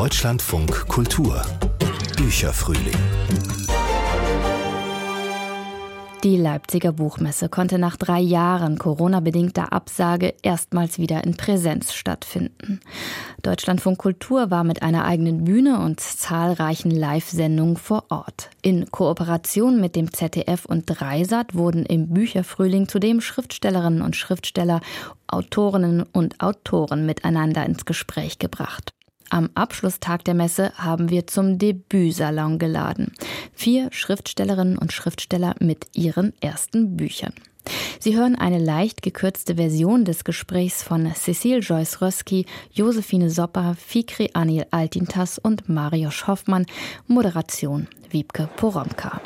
[0.00, 1.42] Deutschlandfunk Kultur
[2.16, 2.96] Bücherfrühling
[6.24, 12.80] Die Leipziger Buchmesse konnte nach drei Jahren Corona-bedingter Absage erstmals wieder in Präsenz stattfinden.
[13.42, 18.48] Deutschlandfunk Kultur war mit einer eigenen Bühne und zahlreichen Live-Sendungen vor Ort.
[18.62, 24.80] In Kooperation mit dem ZDF und Dreisat wurden im Bücherfrühling zudem Schriftstellerinnen und Schriftsteller,
[25.26, 28.94] Autorinnen und Autoren miteinander ins Gespräch gebracht.
[29.30, 33.12] Am Abschlusstag der Messe haben wir zum Debütsalon geladen.
[33.54, 37.32] Vier Schriftstellerinnen und Schriftsteller mit ihren ersten Büchern.
[38.00, 44.30] Sie hören eine leicht gekürzte Version des Gesprächs von Cecile Joyce Röski, Josephine Sopper, Fikri
[44.32, 46.66] Anil Altintas und Mariusz Hoffmann.
[47.06, 49.20] Moderation Wiebke Poromka.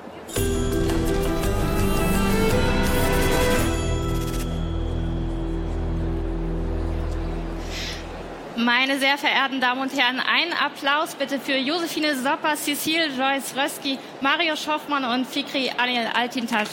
[8.57, 13.99] Meine sehr verehrten Damen und Herren, einen Applaus bitte für Josephine Sopper, Cecile Joyce Röski,
[14.21, 16.69] Mario Schoffmann und Fikri Anil Altintasch.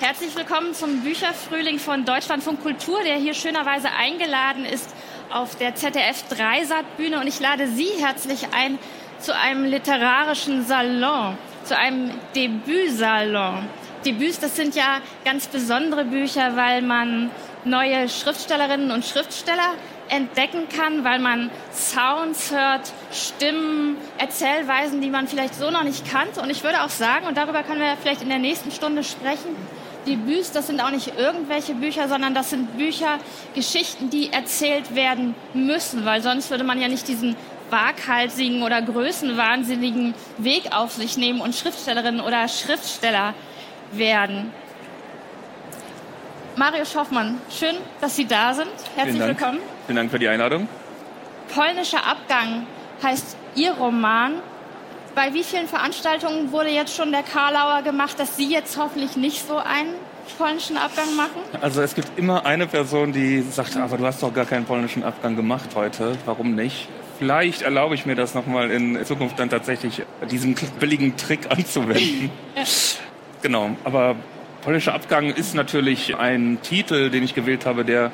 [0.00, 4.92] Herzlich willkommen zum Bücherfrühling von Deutschlandfunk Kultur, der hier schönerweise eingeladen ist
[5.32, 7.20] auf der ZDF Dreisat-Bühne.
[7.20, 8.80] Und ich lade Sie herzlich ein
[9.20, 13.68] zu einem literarischen Salon, zu einem Debütsalon.
[14.06, 17.28] Debüts, das sind ja ganz besondere Bücher, weil man
[17.64, 19.74] neue Schriftstellerinnen und Schriftsteller
[20.08, 26.40] entdecken kann, weil man Sounds hört, Stimmen, Erzählweisen, die man vielleicht so noch nicht kannte.
[26.40, 29.56] Und ich würde auch sagen, und darüber können wir vielleicht in der nächsten Stunde sprechen,
[30.06, 33.18] Debüts, das sind auch nicht irgendwelche Bücher, sondern das sind Bücher,
[33.56, 37.34] Geschichten, die erzählt werden müssen, weil sonst würde man ja nicht diesen
[37.70, 43.34] waghalsigen oder größenwahnsinnigen Weg auf sich nehmen und Schriftstellerinnen oder Schriftsteller
[43.92, 44.52] werden.
[46.56, 48.68] Mario Schoffmann, schön, dass Sie da sind.
[48.94, 49.58] Herzlich Vielen willkommen.
[49.86, 50.68] Vielen Dank für die Einladung.
[51.54, 52.66] Polnischer Abgang
[53.02, 54.34] heißt Ihr Roman.
[55.14, 59.46] Bei wie vielen Veranstaltungen wurde jetzt schon der Karlauer gemacht, dass Sie jetzt hoffentlich nicht
[59.46, 59.94] so einen
[60.38, 61.40] polnischen Abgang machen?
[61.60, 65.04] Also es gibt immer eine Person, die sagt, aber du hast doch gar keinen polnischen
[65.04, 66.16] Abgang gemacht heute.
[66.26, 66.88] Warum nicht?
[67.18, 72.30] Vielleicht erlaube ich mir das nochmal in Zukunft dann tatsächlich diesen billigen Trick anzuwenden.
[72.54, 72.62] ja.
[73.42, 74.16] Genau, aber
[74.62, 78.10] polnischer Abgang ist natürlich ein Titel, den ich gewählt habe, der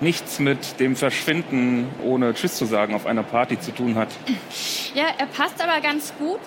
[0.00, 4.08] nichts mit dem Verschwinden ohne Tschüss zu sagen auf einer Party zu tun hat.
[4.94, 6.38] Ja, er passt aber ganz gut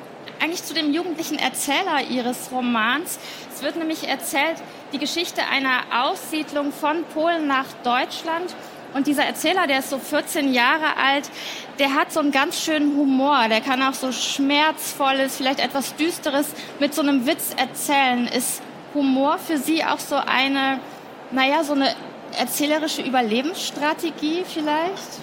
[0.42, 3.20] eigentlich zu dem jugendlichen Erzähler ihres Romans.
[3.54, 4.56] Es wird nämlich erzählt
[4.92, 8.56] die Geschichte einer Aussiedlung von Polen nach Deutschland.
[8.94, 11.30] Und dieser Erzähler, der ist so 14 Jahre alt,
[11.80, 13.48] der hat so einen ganz schönen Humor.
[13.50, 18.28] Der kann auch so schmerzvolles, vielleicht etwas düsteres mit so einem Witz erzählen.
[18.28, 18.62] Ist
[18.94, 20.80] Humor für Sie auch so eine,
[21.32, 21.96] naja, so eine
[22.38, 25.20] erzählerische Überlebensstrategie vielleicht?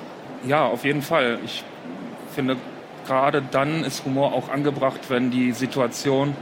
[0.46, 1.38] Ja, auf jeden Fall.
[1.44, 1.62] Ich
[2.34, 2.56] finde,
[3.06, 6.34] gerade dann ist Humor auch angebracht, wenn die Situation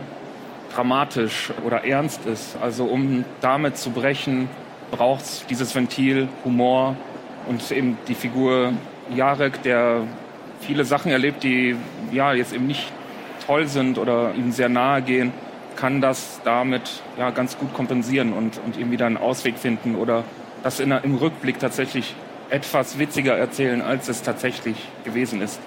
[0.75, 2.56] dramatisch oder ernst ist.
[2.60, 4.48] Also um damit zu brechen,
[4.91, 6.97] braucht es dieses Ventil Humor
[7.47, 8.73] und eben die Figur
[9.15, 10.03] Jarek, der
[10.61, 11.77] viele Sachen erlebt, die
[12.12, 12.93] ja jetzt eben nicht
[13.47, 15.33] toll sind oder ihm sehr nahe gehen,
[15.77, 20.25] kann das damit ja ganz gut kompensieren und, und irgendwie dann einen Ausweg finden oder
[20.62, 22.15] das in, im Rückblick tatsächlich
[22.51, 25.61] etwas witziger erzählen, als es tatsächlich gewesen ist.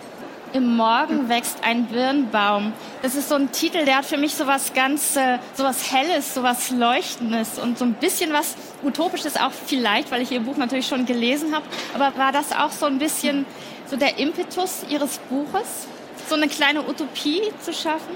[0.51, 2.73] Im Morgen wächst ein Birnbaum.
[3.03, 5.91] Das ist so ein Titel, der hat für mich so was ganz, äh, so was
[5.91, 10.39] Helles, so was Leuchtendes und so ein bisschen was Utopisches auch vielleicht, weil ich Ihr
[10.39, 11.65] Buch natürlich schon gelesen habe.
[11.93, 13.45] Aber war das auch so ein bisschen
[13.85, 15.87] so der Impetus Ihres Buches,
[16.27, 18.15] so eine kleine Utopie zu schaffen?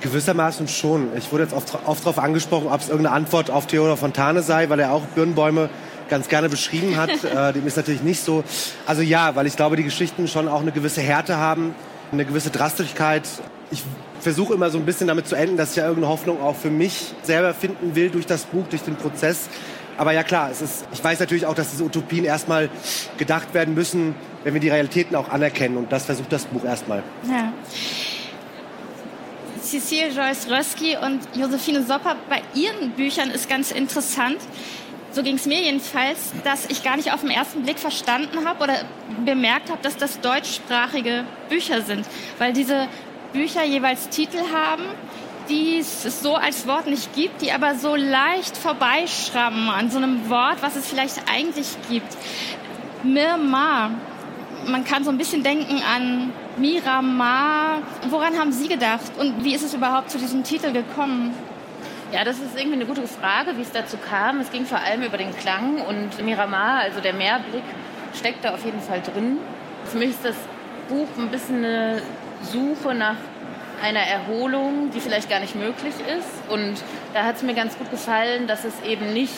[0.00, 1.08] Gewissermaßen schon.
[1.16, 4.68] Ich wurde jetzt oft, oft darauf angesprochen, ob es irgendeine Antwort auf Theodor Fontane sei,
[4.68, 5.70] weil er auch Birnbäume
[6.08, 7.10] ganz gerne beschrieben hat.
[7.24, 8.44] äh, dem ist natürlich nicht so.
[8.86, 11.74] Also ja, weil ich glaube, die Geschichten schon auch eine gewisse Härte haben,
[12.12, 13.22] eine gewisse Drastigkeit.
[13.70, 13.82] Ich
[14.20, 16.70] versuche immer so ein bisschen damit zu enden, dass ich ja irgendeine Hoffnung auch für
[16.70, 19.48] mich selber finden will durch das Buch, durch den Prozess.
[19.96, 22.68] Aber ja klar, es ist, ich weiß natürlich auch, dass diese Utopien erstmal
[23.16, 25.76] gedacht werden müssen, wenn wir die Realitäten auch anerkennen.
[25.76, 27.02] Und das versucht das Buch erstmal.
[27.28, 27.52] Ja.
[29.62, 34.38] Cecile Joyce Röski und Josephine Sopper, bei ihren Büchern ist ganz interessant,
[35.14, 38.64] so ging es mir jedenfalls, dass ich gar nicht auf den ersten Blick verstanden habe
[38.64, 38.74] oder
[39.24, 42.04] bemerkt habe, dass das deutschsprachige Bücher sind,
[42.38, 42.88] weil diese
[43.32, 44.82] Bücher jeweils Titel haben,
[45.48, 50.28] die es so als Wort nicht gibt, die aber so leicht vorbeischrammen an so einem
[50.28, 52.16] Wort, was es vielleicht eigentlich gibt.
[53.02, 53.90] Mirma.
[54.66, 57.82] Man kann so ein bisschen denken an Miramar.
[58.08, 59.12] Woran haben Sie gedacht?
[59.18, 61.34] Und wie ist es überhaupt zu diesem Titel gekommen?
[62.14, 64.38] Ja, das ist irgendwie eine gute Frage, wie es dazu kam.
[64.38, 67.64] Es ging vor allem über den Klang und Miramar, also der Meerblick,
[68.16, 69.38] steckt da auf jeden Fall drin.
[69.86, 70.36] Für mich ist das
[70.88, 72.02] Buch ein bisschen eine
[72.40, 73.16] Suche nach
[73.82, 76.48] einer Erholung, die vielleicht gar nicht möglich ist.
[76.48, 76.76] Und
[77.14, 79.34] da hat es mir ganz gut gefallen, dass es eben nicht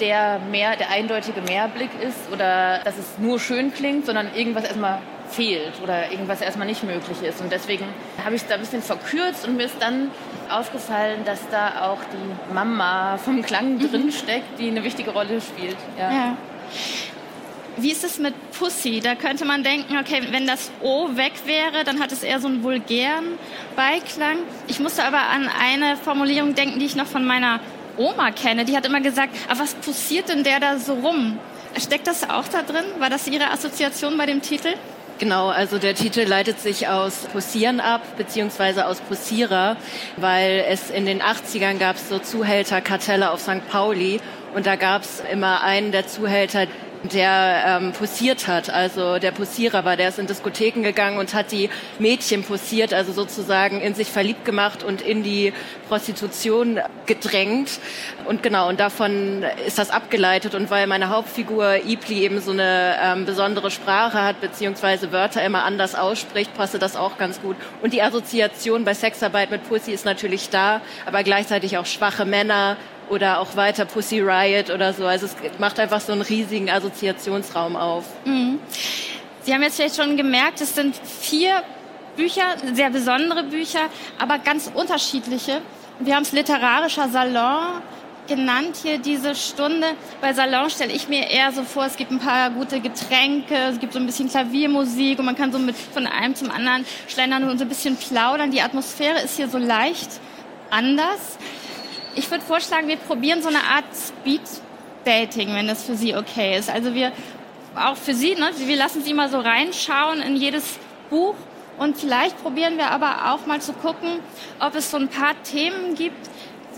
[0.00, 5.00] der, Meer, der eindeutige Meerblick ist oder dass es nur schön klingt, sondern irgendwas erstmal
[5.28, 7.42] fehlt oder irgendwas erstmal nicht möglich ist.
[7.42, 7.84] Und deswegen
[8.24, 10.10] habe ich es da ein bisschen verkürzt und mir ist dann
[10.50, 13.90] aufgefallen, dass da auch die Mama vom Klang mhm.
[13.90, 15.76] drin steckt, die eine wichtige Rolle spielt.
[15.98, 16.10] Ja.
[16.10, 16.36] ja.
[17.76, 19.00] Wie ist es mit Pussy?
[19.00, 22.48] Da könnte man denken, okay, wenn das O weg wäre, dann hat es eher so
[22.48, 23.38] einen vulgären
[23.76, 24.38] Beiklang.
[24.66, 27.60] Ich musste aber an eine Formulierung denken, die ich noch von meiner
[27.96, 28.64] Oma kenne.
[28.64, 31.38] Die hat immer gesagt, aber was pussiert denn der da so rum?
[31.78, 32.84] Steckt das auch da drin?
[32.98, 34.74] War das Ihre Assoziation bei dem Titel?
[35.18, 39.76] Genau, also der Titel leitet sich aus Possieren ab, beziehungsweise aus Possierer,
[40.16, 43.68] weil es in den 80ern gab es so Zuhälterkartelle auf St.
[43.68, 44.20] Pauli
[44.54, 46.68] und da gab es immer einen der Zuhälter,
[47.04, 48.70] der ähm, posiert hat.
[48.70, 53.12] Also der Posierer war, der ist in Diskotheken gegangen und hat die Mädchen posiert, also
[53.12, 55.52] sozusagen in sich verliebt gemacht und in die
[55.88, 57.80] Prostitution gedrängt.
[58.24, 60.54] Und genau, und davon ist das abgeleitet.
[60.54, 65.64] Und weil meine Hauptfigur Ipli eben so eine ähm, besondere Sprache hat, beziehungsweise Wörter immer
[65.64, 67.56] anders ausspricht, passte das auch ganz gut.
[67.82, 72.76] Und die Assoziation bei Sexarbeit mit Pussy ist natürlich da, aber gleichzeitig auch schwache Männer,
[73.10, 75.06] oder auch weiter Pussy Riot oder so.
[75.06, 78.04] Also es macht einfach so einen riesigen Assoziationsraum auf.
[78.24, 78.58] Mhm.
[79.42, 81.62] Sie haben jetzt vielleicht schon gemerkt, es sind vier
[82.16, 83.80] Bücher, sehr besondere Bücher,
[84.18, 85.60] aber ganz unterschiedliche.
[86.00, 87.80] Wir haben es literarischer Salon
[88.28, 89.86] genannt hier diese Stunde.
[90.20, 93.80] Bei Salon stelle ich mir eher so vor, es gibt ein paar gute Getränke, es
[93.80, 97.48] gibt so ein bisschen Klaviermusik und man kann so mit von einem zum anderen schlendern
[97.48, 98.50] und so ein bisschen plaudern.
[98.50, 100.10] Die Atmosphäre ist hier so leicht
[100.70, 101.38] anders.
[102.18, 106.68] Ich würde vorschlagen, wir probieren so eine Art Speed-Dating, wenn das für Sie okay ist.
[106.68, 107.12] Also wir,
[107.76, 110.80] auch für Sie, ne, wir lassen Sie mal so reinschauen in jedes
[111.10, 111.36] Buch
[111.78, 114.18] und vielleicht probieren wir aber auch mal zu gucken,
[114.58, 116.28] ob es so ein paar Themen gibt,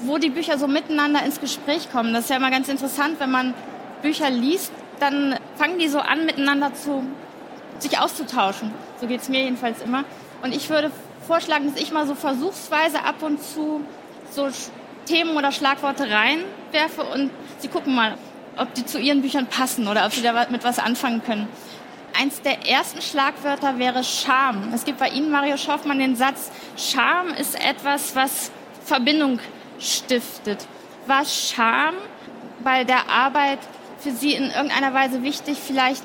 [0.03, 2.13] wo die Bücher so miteinander ins Gespräch kommen.
[2.13, 3.55] Das ist ja immer ganz interessant, wenn man
[4.03, 7.03] Bücher liest, dann fangen die so an, miteinander zu,
[7.79, 8.73] sich auszutauschen.
[9.01, 10.05] So geht es mir jedenfalls immer.
[10.43, 10.91] Und ich würde
[11.27, 13.81] vorschlagen, dass ich mal so versuchsweise ab und zu
[14.31, 14.51] so
[15.11, 18.17] Themen oder Schlagworte reinwerfe und Sie gucken mal,
[18.57, 21.49] ob die zu Ihren Büchern passen oder ob Sie da mit was anfangen können.
[22.19, 24.73] Eins der ersten Schlagwörter wäre Scham.
[24.73, 28.53] Es gibt bei Ihnen, Mario Schoffmann, den Satz, Scham ist etwas, was
[28.85, 29.41] Verbindung
[29.81, 30.67] stiftet.
[31.07, 31.95] War Scham
[32.63, 33.59] bei der Arbeit
[33.99, 35.59] für Sie in irgendeiner Weise wichtig?
[35.65, 36.05] Vielleicht,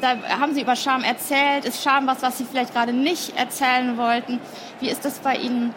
[0.00, 1.64] da haben Sie über Scham erzählt.
[1.64, 4.40] Ist Scham was, was Sie vielleicht gerade nicht erzählen wollten?
[4.80, 5.74] Wie ist das bei Ihnen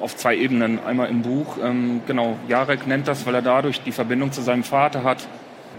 [0.00, 0.78] auf zwei Ebenen.
[0.84, 4.64] Einmal im Buch, ähm, genau, Jarek nennt das, weil er dadurch die Verbindung zu seinem
[4.64, 5.26] Vater hat,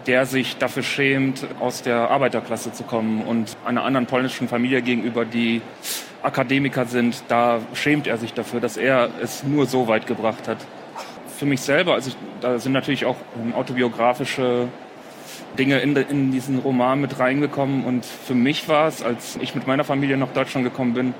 [0.07, 5.25] der sich dafür schämt, aus der Arbeiterklasse zu kommen und einer anderen polnischen Familie gegenüber,
[5.25, 5.61] die
[6.23, 10.57] Akademiker sind, da schämt er sich dafür, dass er es nur so weit gebracht hat.
[11.37, 14.67] Für mich selber, also ich, da sind natürlich auch ähm, autobiografische
[15.59, 19.67] Dinge in, in diesen Roman mit reingekommen und für mich war es, als ich mit
[19.67, 21.13] meiner Familie nach Deutschland gekommen bin,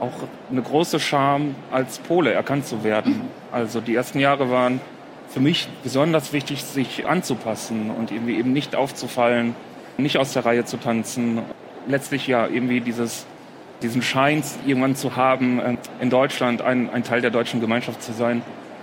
[0.00, 0.12] auch
[0.50, 3.22] eine große Scham, als Pole erkannt zu werden.
[3.52, 4.80] Also die ersten Jahre waren
[5.28, 9.54] für mich besonders wichtig, sich anzupassen und irgendwie eben nicht aufzufallen,
[9.96, 11.40] nicht aus der Reihe zu tanzen.
[11.86, 13.26] Letztlich ja irgendwie dieses,
[13.82, 18.12] diesen Schein irgendwann zu haben, äh, in Deutschland ein, ein Teil der deutschen Gemeinschaft zu
[18.12, 18.42] sein.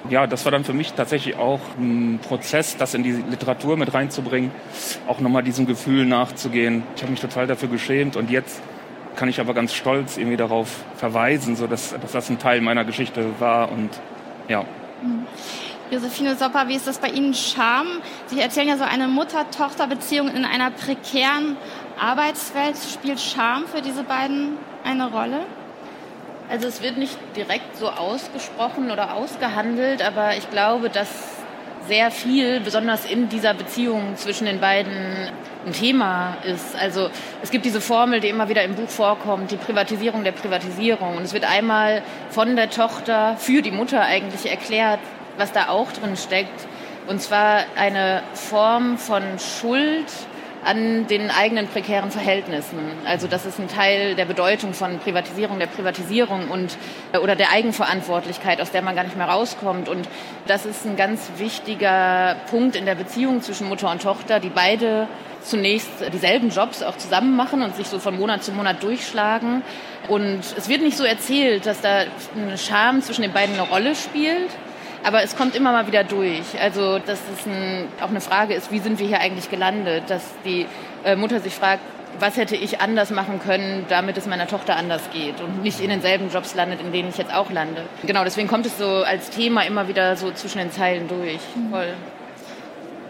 [0.09, 3.93] Ja, das war dann für mich tatsächlich auch ein Prozess, das in die Literatur mit
[3.93, 4.51] reinzubringen,
[5.07, 6.83] auch nochmal diesem Gefühl nachzugehen.
[6.95, 8.62] Ich habe mich total dafür geschämt und jetzt
[9.17, 12.86] kann ich aber ganz stolz irgendwie darauf verweisen, so dass, dass das ein Teil meiner
[12.86, 13.89] Geschichte war und
[14.47, 14.63] ja.
[15.01, 15.25] Mhm.
[15.89, 17.88] Josephine Sopper, wie ist das bei Ihnen Scham?
[18.25, 21.55] Sie erzählen ja so eine Mutter-Tochter-Beziehung in einer prekären
[21.97, 22.75] Arbeitswelt.
[22.77, 25.45] Spielt Scham für diese beiden eine Rolle?
[26.50, 31.07] Also es wird nicht direkt so ausgesprochen oder ausgehandelt, aber ich glaube, dass
[31.88, 35.29] sehr viel, besonders in dieser Beziehung zwischen den beiden,
[35.67, 36.75] ein Thema ist.
[36.75, 37.09] Also
[37.43, 41.17] es gibt diese Formel, die immer wieder im Buch vorkommt, die Privatisierung der Privatisierung.
[41.17, 45.00] Und es wird einmal von der Tochter für die Mutter eigentlich erklärt,
[45.38, 46.67] was da auch drin steckt.
[47.07, 50.05] Und zwar eine Form von Schuld,
[50.67, 52.79] an den eigenen prekären Verhältnissen.
[53.05, 56.77] Also das ist ein Teil der Bedeutung von Privatisierung, der Privatisierung und
[57.13, 59.88] äh, oder der Eigenverantwortlichkeit, aus der man gar nicht mehr rauskommt.
[59.88, 60.09] Und
[60.45, 65.07] das ist ein ganz wichtiger Punkt in der Beziehung zwischen Mutter und Tochter, die beide
[65.48, 69.63] zunächst dieselben Jobs auch zusammen machen und sich so von Monat zu Monat durchschlagen.
[70.08, 72.04] Und es wird nicht so erzählt, dass da
[72.36, 74.50] eine Scham zwischen den beiden eine Rolle spielt,
[75.04, 76.60] Aber es kommt immer mal wieder durch.
[76.62, 80.04] Also, dass es ein, auch eine Frage ist, wie sind wir hier eigentlich gelandet?
[80.08, 80.66] Dass die
[81.06, 81.82] äh, Mutter sich fragt,
[82.20, 85.89] was hätte ich anders machen können, damit es meiner Tochter anders geht und nicht in
[85.89, 87.84] denselben Jobs landet, in denen ich jetzt auch lande.
[88.06, 91.39] Genau, deswegen kommt es so als Thema immer wieder so zwischen den Zeilen durch.
[91.56, 91.74] Mhm.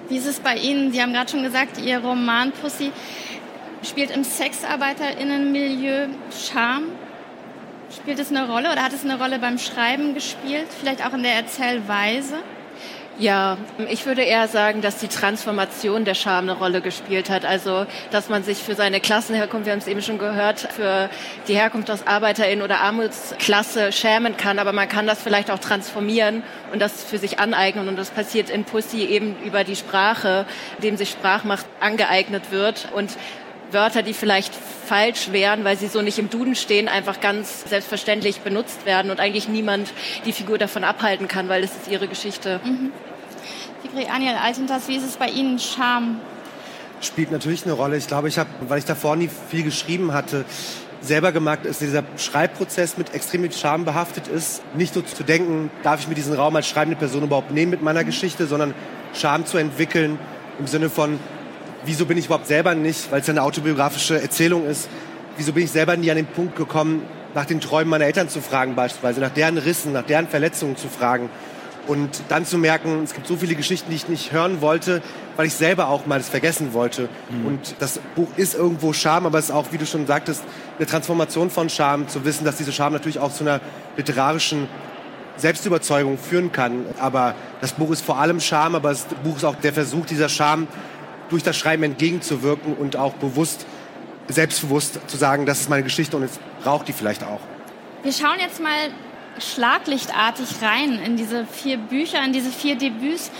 [0.09, 0.93] Wie ist es bei Ihnen?
[0.93, 2.91] Sie haben gerade schon gesagt, Ihr Roman Pussy
[3.83, 6.83] spielt im Sexarbeiterinnenmilieu Scham.
[7.93, 10.67] Spielt es eine Rolle oder hat es eine Rolle beim Schreiben gespielt?
[10.79, 12.35] Vielleicht auch in der Erzählweise?
[13.19, 13.57] Ja,
[13.89, 17.45] ich würde eher sagen, dass die Transformation der Scham eine Rolle gespielt hat.
[17.45, 21.09] Also, dass man sich für seine Klassenherkunft, wir haben es eben schon gehört, für
[21.47, 24.59] die Herkunft aus Arbeiterin oder Armutsklasse schämen kann.
[24.59, 27.88] Aber man kann das vielleicht auch transformieren und das für sich aneignen.
[27.88, 30.45] Und das passiert in Pussy eben über die Sprache,
[30.83, 32.89] dem sich Sprachmacht angeeignet wird.
[32.93, 33.17] Und
[33.71, 38.41] Wörter, die vielleicht falsch wären, weil sie so nicht im Duden stehen, einfach ganz selbstverständlich
[38.41, 39.91] benutzt werden und eigentlich niemand
[40.25, 42.59] die Figur davon abhalten kann, weil es ist ihre Geschichte.
[42.63, 42.91] Mhm.
[43.81, 46.19] Fikri Aniel Altentas, wie ist es bei Ihnen, Scham?
[47.01, 47.97] Spielt natürlich eine Rolle.
[47.97, 50.45] Ich glaube, ich habe, weil ich davor nie viel geschrieben hatte,
[51.01, 54.63] selber gemerkt, dass dieser Schreibprozess mit extrem mit Scham behaftet ist.
[54.75, 57.83] Nicht so zu denken, darf ich mir diesen Raum als schreibende Person überhaupt nehmen mit
[57.83, 58.74] meiner Geschichte, sondern
[59.13, 60.17] Scham zu entwickeln
[60.59, 61.19] im Sinne von,
[61.88, 64.89] wieso bin ich überhaupt selber nicht, weil es ja eine autobiografische Erzählung ist,
[65.38, 67.01] wieso bin ich selber nie an den Punkt gekommen,
[67.34, 70.88] nach den Träumen meiner Eltern zu fragen beispielsweise, nach deren Rissen, nach deren Verletzungen zu
[70.88, 71.29] fragen.
[71.88, 75.01] Und dann zu merken, es gibt so viele Geschichten, die ich nicht hören wollte,
[75.38, 77.08] weil ich selber auch mal das vergessen wollte.
[77.29, 77.46] Mhm.
[77.46, 80.44] Und das Buch ist irgendwo Scham, aber es ist auch, wie du schon sagtest,
[80.77, 83.62] eine Transformation von Scham, zu wissen, dass diese Scham natürlich auch zu einer
[83.96, 84.67] literarischen
[85.38, 86.86] Selbstüberzeugung führen kann.
[87.00, 90.27] Aber das Buch ist vor allem Scham, aber das Buch ist auch der Versuch, dieser
[90.27, 90.67] Scham
[91.29, 93.65] durch das Schreiben entgegenzuwirken und auch bewusst,
[94.27, 97.39] selbstbewusst zu sagen, das ist meine Geschichte und jetzt braucht die vielleicht auch.
[98.03, 98.89] Wir schauen jetzt mal
[99.39, 103.31] schlaglichtartig rein in diese vier Bücher, in diese vier Debüts.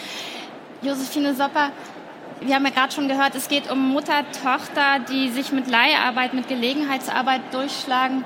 [0.82, 1.72] Josephine Sopper,
[2.42, 6.34] wir haben ja gerade schon gehört, es geht um Mutter, Tochter, die sich mit Leiharbeit,
[6.34, 8.24] mit Gelegenheitsarbeit durchschlagen.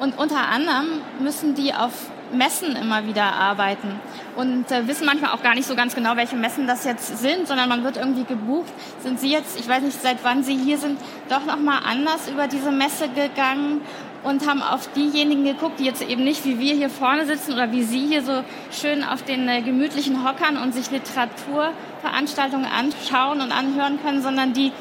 [0.00, 1.92] Und unter anderem müssen die auf
[2.32, 4.00] Messen immer wieder arbeiten
[4.36, 7.46] und äh, wissen manchmal auch gar nicht so ganz genau, welche Messen das jetzt sind,
[7.46, 8.72] sondern man wird irgendwie gebucht.
[9.02, 10.98] Sind Sie jetzt, ich weiß nicht, seit wann Sie hier sind,
[11.28, 13.80] doch noch mal anders über diese Messe gegangen
[14.22, 17.72] und haben auf diejenigen geguckt, die jetzt eben nicht wie wir hier vorne sitzen oder
[17.72, 23.52] wie Sie hier so schön auf den äh, gemütlichen Hockern und sich Literaturveranstaltungen anschauen und
[23.52, 24.72] anhören können, sondern die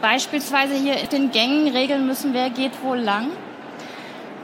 [0.00, 3.30] beispielsweise hier in den Gängen regeln müssen, wer geht wo lang?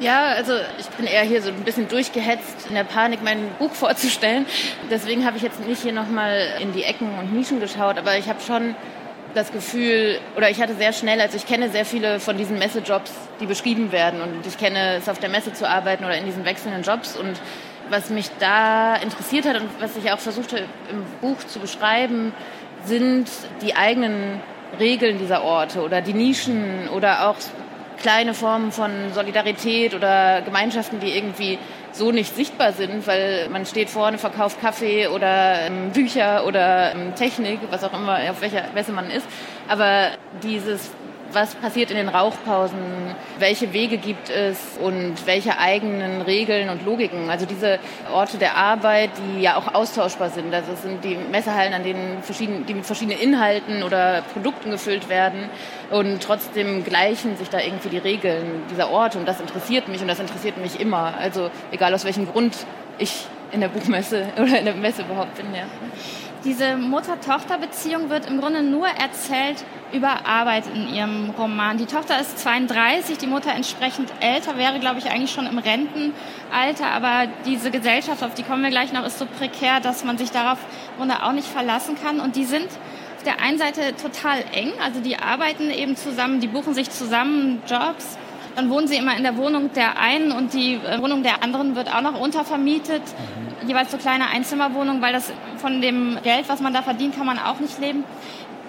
[0.01, 3.73] Ja, also ich bin eher hier so ein bisschen durchgehetzt in der Panik, mein Buch
[3.73, 4.47] vorzustellen.
[4.91, 8.29] Deswegen habe ich jetzt nicht hier nochmal in die Ecken und Nischen geschaut, aber ich
[8.29, 8.75] habe schon
[9.35, 13.13] das Gefühl, oder ich hatte sehr schnell, also ich kenne sehr viele von diesen Messejobs,
[13.41, 16.45] die beschrieben werden und ich kenne es auf der Messe zu arbeiten oder in diesen
[16.45, 17.41] wechselnden Jobs und
[17.91, 20.59] was mich da interessiert hat und was ich auch versuchte
[20.91, 22.33] im Buch zu beschreiben,
[22.85, 23.29] sind
[23.61, 24.41] die eigenen
[24.79, 27.37] Regeln dieser Orte oder die Nischen oder auch
[28.05, 31.59] kleine Formen von Solidarität oder Gemeinschaften, die irgendwie
[31.91, 37.15] so nicht sichtbar sind, weil man steht vorne, verkauft Kaffee oder ähm, Bücher oder ähm,
[37.15, 39.27] Technik, was auch immer, auf welcher Messe man ist.
[39.69, 40.11] Aber
[40.43, 40.91] dieses
[41.35, 42.79] was passiert in den Rauchpausen,
[43.38, 47.31] welche Wege gibt es und welche eigenen Regeln und Logiken.
[47.31, 47.79] Also diese
[48.12, 50.55] Orte der Arbeit, die ja auch austauschbar sind.
[50.55, 55.09] Also es sind die Messehallen, an denen verschiedene, die mit verschiedenen Inhalten oder Produkten gefüllt
[55.09, 55.50] werden
[55.91, 60.09] und trotzdem gleichen sich da irgendwie die Regeln dieser Orte und das interessiert mich und
[60.09, 61.14] das interessiert mich immer.
[61.19, 62.57] Also egal aus welchem Grund
[62.99, 65.47] ich in der Buchmesse oder in der Messe überhaupt bin.
[65.55, 65.64] Ja.
[66.45, 71.79] Diese Mutter-Tochter-Beziehung wird im Grunde nur erzählt über Arbeit in ihrem Roman.
[71.79, 76.87] Die Tochter ist 32, die Mutter entsprechend älter, wäre, glaube ich, eigentlich schon im Rentenalter.
[76.93, 80.33] Aber diese Gesellschaft, auf die kommen wir gleich noch, ist so prekär, dass man sich
[80.33, 80.59] darauf
[80.93, 82.21] im Grunde auch nicht verlassen kann.
[82.21, 82.69] Und die sind
[83.17, 87.63] auf der einen Seite total eng, also die arbeiten eben zusammen, die buchen sich zusammen
[87.67, 88.19] Jobs
[88.55, 91.75] dann wohnen sie immer in der Wohnung der einen und die äh, Wohnung der anderen
[91.77, 93.03] wird auch noch untervermietet.
[93.63, 93.69] Mhm.
[93.69, 97.39] Jeweils so kleine Einzimmerwohnungen, weil das von dem Geld, was man da verdient, kann man
[97.39, 98.05] auch nicht leben.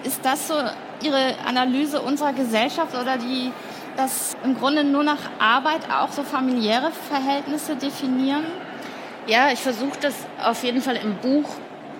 [0.04, 0.54] Ist das so
[1.02, 3.52] Ihre Analyse unserer Gesellschaft oder die
[3.96, 8.44] das im Grunde nur nach Arbeit auch so familiäre Verhältnisse definieren?
[9.26, 11.48] Ja, ich versuche das auf jeden Fall im Buch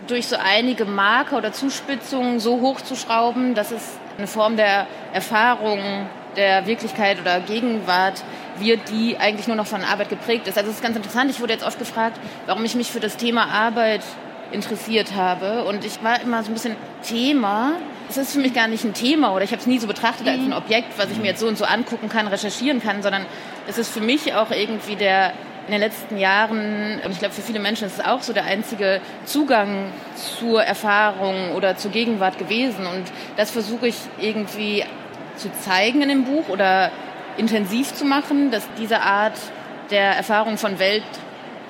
[0.07, 6.67] durch so einige Marker oder Zuspitzungen so hochzuschrauben, dass es eine Form der Erfahrung der
[6.67, 8.23] Wirklichkeit oder Gegenwart
[8.59, 10.57] wird, die eigentlich nur noch von Arbeit geprägt ist.
[10.57, 11.31] Also es ist ganz interessant.
[11.31, 14.03] Ich wurde jetzt oft gefragt, warum ich mich für das Thema Arbeit
[14.53, 15.65] interessiert habe.
[15.65, 17.73] Und ich war immer so ein bisschen Thema.
[18.09, 20.29] Es ist für mich gar nicht ein Thema oder ich habe es nie so betrachtet
[20.29, 20.53] als ein mhm.
[20.53, 23.27] Objekt, was ich mir jetzt so und so angucken kann, recherchieren kann, sondern
[23.67, 25.33] es ist für mich auch irgendwie der
[25.67, 28.45] in den letzten Jahren, und ich glaube für viele Menschen ist es auch so der
[28.45, 29.91] einzige Zugang
[30.39, 32.87] zur Erfahrung oder zur Gegenwart gewesen.
[32.87, 33.05] Und
[33.37, 34.85] das versuche ich irgendwie
[35.37, 36.91] zu zeigen in dem Buch oder
[37.37, 39.39] intensiv zu machen, dass diese Art
[39.91, 41.05] der Erfahrung von Welt,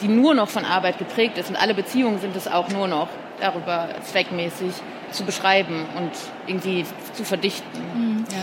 [0.00, 3.08] die nur noch von Arbeit geprägt ist und alle Beziehungen sind es auch nur noch
[3.40, 4.72] darüber zweckmäßig
[5.10, 6.10] zu beschreiben und
[6.46, 7.80] irgendwie zu verdichten.
[7.94, 8.24] Mhm.
[8.30, 8.36] Ja.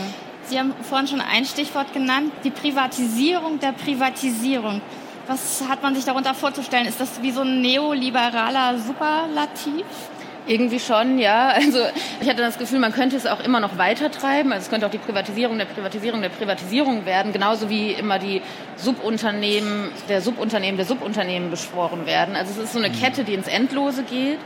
[0.46, 4.82] Sie haben vorhin schon ein Stichwort genannt, die Privatisierung der Privatisierung.
[5.26, 6.86] Was hat man sich darunter vorzustellen?
[6.86, 9.86] Ist das wie so ein neoliberaler Superlativ?
[10.46, 11.48] Irgendwie schon, ja.
[11.48, 11.78] Also
[12.20, 14.52] ich hatte das Gefühl, man könnte es auch immer noch weiter treiben.
[14.52, 18.42] Also es könnte auch die Privatisierung der Privatisierung der Privatisierung werden, genauso wie immer die
[18.76, 22.36] Subunternehmen der Subunternehmen der Subunternehmen beschworen werden.
[22.36, 23.00] Also es ist so eine mhm.
[23.00, 24.38] Kette, die ins Endlose geht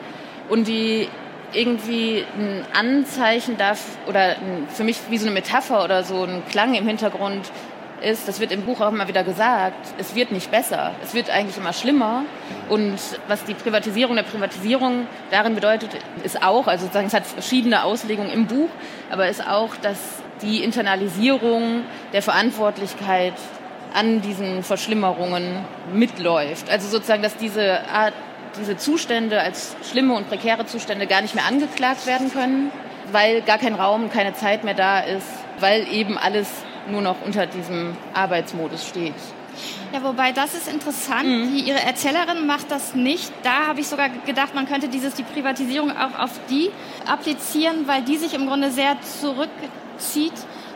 [0.49, 1.09] und die
[1.53, 4.37] irgendwie ein Anzeichen darf oder
[4.69, 7.51] für mich wie so eine Metapher oder so ein Klang im Hintergrund
[8.03, 11.31] ist, das wird im Buch auch immer wieder gesagt, es wird nicht besser, es wird
[11.31, 12.25] eigentlich immer schlimmer.
[12.69, 15.91] Und was die Privatisierung der Privatisierung darin bedeutet,
[16.25, 18.69] ist auch, also sozusagen es hat verschiedene Auslegungen im Buch,
[19.11, 19.99] aber ist auch, dass
[20.43, 23.35] die Internalisierung der Verantwortlichkeit
[23.95, 26.71] an diesen Verschlimmerungen mitläuft.
[26.71, 28.15] Also sozusagen, dass diese Art,
[28.59, 32.71] diese Zustände als schlimme und prekäre Zustände gar nicht mehr angeklagt werden können,
[33.13, 35.27] weil gar kein Raum, keine Zeit mehr da ist,
[35.61, 36.49] weil eben alles
[36.91, 39.15] nur noch unter diesem Arbeitsmodus steht.
[39.93, 41.27] Ja, wobei das ist interessant.
[41.27, 41.53] Mhm.
[41.53, 43.33] Die, ihre Erzählerin macht das nicht.
[43.43, 46.71] Da habe ich sogar gedacht, man könnte dieses die Privatisierung auch auf die
[47.07, 50.35] applizieren, weil die sich im Grunde sehr zurückzieht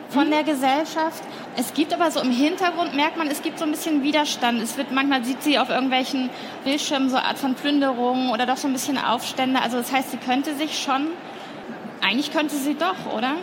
[0.08, 0.30] von mhm.
[0.30, 1.22] der Gesellschaft.
[1.56, 4.62] Es gibt aber so im Hintergrund, merkt man, es gibt so ein bisschen Widerstand.
[4.62, 6.30] Es wird manchmal sieht sie auf irgendwelchen
[6.64, 9.60] Bildschirmen so eine Art von Plünderungen oder doch so ein bisschen Aufstände.
[9.60, 11.08] Also das heißt, sie könnte sich schon,
[12.00, 13.34] eigentlich könnte sie doch, oder?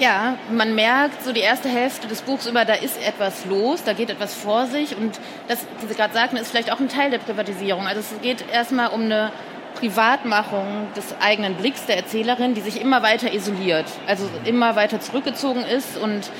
[0.00, 3.94] Ja, man merkt so die erste Hälfte des Buchs über, da ist etwas los, da
[3.94, 7.10] geht etwas vor sich und das, wie Sie gerade sagten, ist vielleicht auch ein Teil
[7.10, 7.84] der Privatisierung.
[7.88, 9.32] Also es geht erstmal um eine
[9.74, 15.64] Privatmachung des eigenen Blicks der Erzählerin, die sich immer weiter isoliert, also immer weiter zurückgezogen
[15.64, 16.30] ist und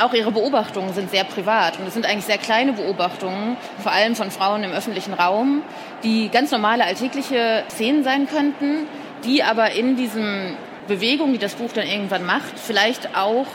[0.00, 4.14] auch ihre Beobachtungen sind sehr privat und es sind eigentlich sehr kleine Beobachtungen, vor allem
[4.14, 5.62] von Frauen im öffentlichen Raum,
[6.04, 8.86] die ganz normale alltägliche Szenen sein könnten,
[9.24, 10.56] die aber in diesem
[10.88, 13.46] Bewegung, die das Buch dann irgendwann macht, vielleicht auch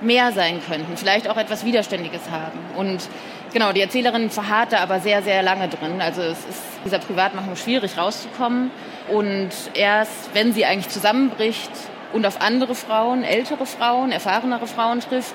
[0.00, 2.58] mehr sein könnten, vielleicht auch etwas Widerständiges haben.
[2.76, 3.08] Und
[3.52, 6.00] genau, die Erzählerin verharrt da aber sehr, sehr lange drin.
[6.00, 8.70] Also es ist dieser Privatmachung schwierig rauszukommen.
[9.08, 11.70] Und erst, wenn sie eigentlich zusammenbricht
[12.12, 15.34] und auf andere Frauen, ältere Frauen, erfahrenere Frauen trifft,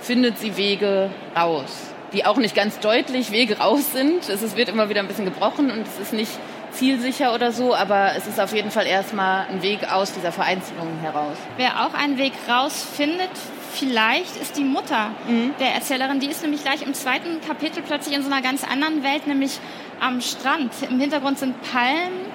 [0.00, 4.28] findet sie Wege raus, die auch nicht ganz deutlich Wege raus sind.
[4.28, 6.32] Es wird immer wieder ein bisschen gebrochen und es ist nicht
[6.72, 10.98] zielsicher oder so, aber es ist auf jeden Fall erstmal ein Weg aus dieser Vereinzelung
[11.00, 11.36] heraus.
[11.56, 13.30] Wer auch einen Weg rausfindet,
[13.72, 15.54] vielleicht ist die Mutter mhm.
[15.60, 16.20] der Erzählerin.
[16.20, 19.58] Die ist nämlich gleich im zweiten Kapitel plötzlich in so einer ganz anderen Welt, nämlich
[20.00, 20.72] am Strand.
[20.88, 22.30] Im Hintergrund sind Palmen.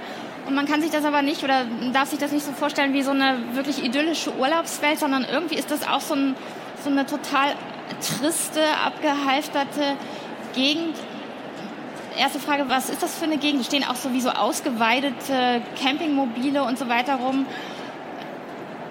[0.48, 3.02] Und man kann sich das aber nicht oder darf sich das nicht so vorstellen wie
[3.02, 6.36] so eine wirklich idyllische Urlaubswelt, sondern irgendwie ist das auch so, ein,
[6.84, 7.54] so eine total
[8.00, 9.96] triste, abgehalfterte
[10.54, 10.96] Gegend,
[12.18, 13.66] erste Frage, was ist das für eine Gegend?
[13.66, 17.46] Stehen auch sowieso ausgeweidete Campingmobile und so weiter rum.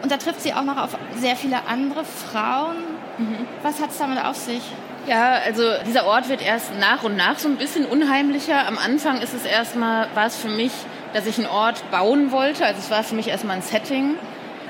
[0.03, 2.77] Und da trifft sie auch noch auf sehr viele andere Frauen.
[3.19, 3.47] Mhm.
[3.63, 4.63] Was hat es damit auf sich?
[5.07, 8.67] Ja, also dieser Ort wird erst nach und nach so ein bisschen unheimlicher.
[8.67, 10.73] Am Anfang ist es erstmal, war es für mich,
[11.13, 12.65] dass ich einen Ort bauen wollte.
[12.65, 14.17] Also es war für mich erstmal ein Setting,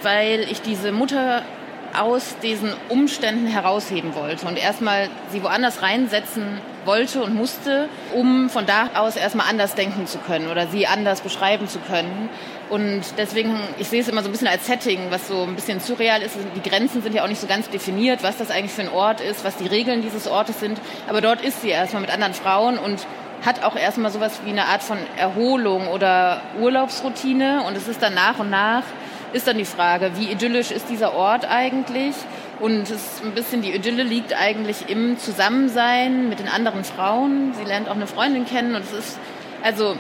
[0.03, 1.43] weil ich diese Mutter
[1.97, 8.67] aus diesen Umständen herausheben wollte und erstmal sie woanders reinsetzen wollte und musste, um von
[8.67, 12.29] da aus erstmal anders denken zu können oder sie anders beschreiben zu können.
[12.71, 15.81] Und deswegen, ich sehe es immer so ein bisschen als Setting, was so ein bisschen
[15.81, 16.37] surreal ist.
[16.57, 19.21] Die Grenzen sind ja auch nicht so ganz definiert, was das eigentlich für ein Ort
[19.21, 20.81] ist, was die Regeln dieses Ortes sind.
[21.09, 23.07] Aber dort ist sie erstmal mit anderen Frauen und
[23.45, 27.65] hat auch erstmal sowas wie eine Art von Erholung oder Urlaubsroutine.
[27.67, 28.85] Und es ist dann nach und nach
[29.35, 32.15] ist dann die Frage, wie idyllisch ist dieser Ort eigentlich?
[32.61, 37.53] Und es ist ein bisschen die Idylle liegt eigentlich im Zusammensein mit den anderen Frauen.
[37.55, 39.19] Sie lernt auch eine Freundin kennen und es ist
[39.63, 39.97] also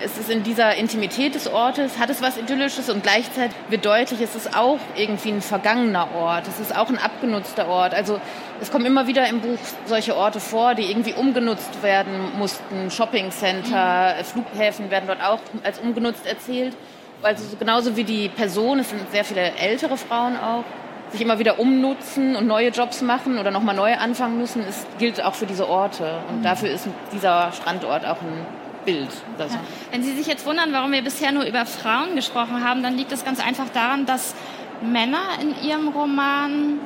[0.00, 4.20] es ist in dieser Intimität des Ortes, hat es was Idyllisches und gleichzeitig wird deutlich,
[4.20, 7.94] es ist auch irgendwie ein vergangener Ort, es ist auch ein abgenutzter Ort.
[7.94, 8.20] Also
[8.60, 12.92] es kommen immer wieder im Buch solche Orte vor, die irgendwie umgenutzt werden mussten.
[12.92, 14.24] Shoppingcenter, mhm.
[14.24, 16.76] Flughäfen werden dort auch als umgenutzt erzählt
[17.22, 20.64] also genauso wie die Person, es sind sehr viele ältere Frauen auch,
[21.10, 25.22] sich immer wieder umnutzen und neue Jobs machen oder nochmal neu anfangen müssen, es gilt
[25.22, 26.20] auch für diese Orte.
[26.28, 26.42] Und mhm.
[26.42, 28.46] dafür ist dieser Strandort auch ein
[28.84, 29.08] Bild.
[29.38, 29.46] Ja.
[29.90, 33.12] Wenn Sie sich jetzt wundern, warum wir bisher nur über Frauen gesprochen haben, dann liegt
[33.12, 34.34] das ganz einfach daran, dass
[34.80, 36.78] Männer in Ihrem Roman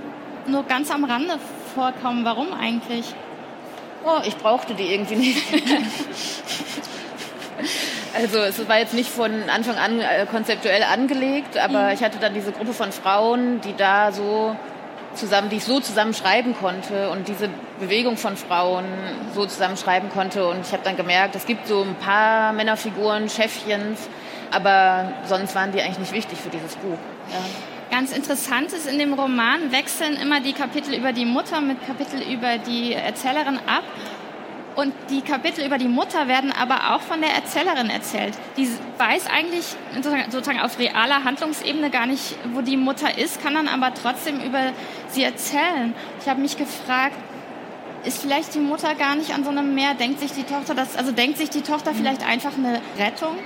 [0.47, 1.35] nur ganz am Rande
[1.75, 2.25] vorkommen.
[2.25, 3.15] Warum eigentlich?
[4.05, 5.43] Oh, ich brauchte die irgendwie nicht.
[8.15, 11.95] Also es war jetzt nicht von Anfang an äh, konzeptuell angelegt, aber mhm.
[11.95, 14.57] ich hatte dann diese Gruppe von Frauen, die da so
[15.15, 17.49] zusammen, die ich so zusammen schreiben konnte und diese
[17.81, 18.85] Bewegung von Frauen
[19.35, 20.47] so zusammen schreiben konnte.
[20.49, 24.09] Und ich habe dann gemerkt, es gibt so ein paar Männerfiguren, Chefchens,
[24.51, 26.99] aber sonst waren die eigentlich nicht wichtig für dieses Buch.
[27.31, 27.39] Ja.
[27.91, 32.23] Ganz interessant ist, in dem Roman wechseln immer die Kapitel über die Mutter mit Kapitel
[32.23, 33.85] über die Erzählerin ab.
[34.75, 38.35] Und die Kapitel über die Mutter werden aber auch von der Erzählerin erzählt.
[38.57, 39.77] Die weiß eigentlich
[40.31, 44.73] sozusagen auf realer Handlungsebene gar nicht, wo die Mutter ist, kann dann aber trotzdem über
[45.09, 45.95] sie erzählen.
[46.21, 47.17] Ich habe mich gefragt,
[48.05, 49.95] ist vielleicht die Mutter gar nicht an so einem Meer?
[49.95, 53.37] Denkt sich die Tochter das, also denkt sich die Tochter vielleicht einfach eine Rettung,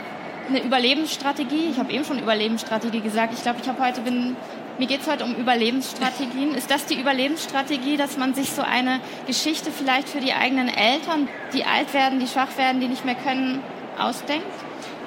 [0.48, 1.70] eine Überlebensstrategie?
[1.72, 3.34] Ich habe eben schon Überlebensstrategie gesagt.
[3.34, 4.36] Ich glaube, ich habe heute bin
[4.78, 6.54] mir geht es heute um Überlebensstrategien.
[6.54, 11.28] Ist das die Überlebensstrategie, dass man sich so eine Geschichte vielleicht für die eigenen Eltern,
[11.52, 13.62] die alt werden, die schwach werden, die nicht mehr können,
[13.98, 14.46] ausdenkt?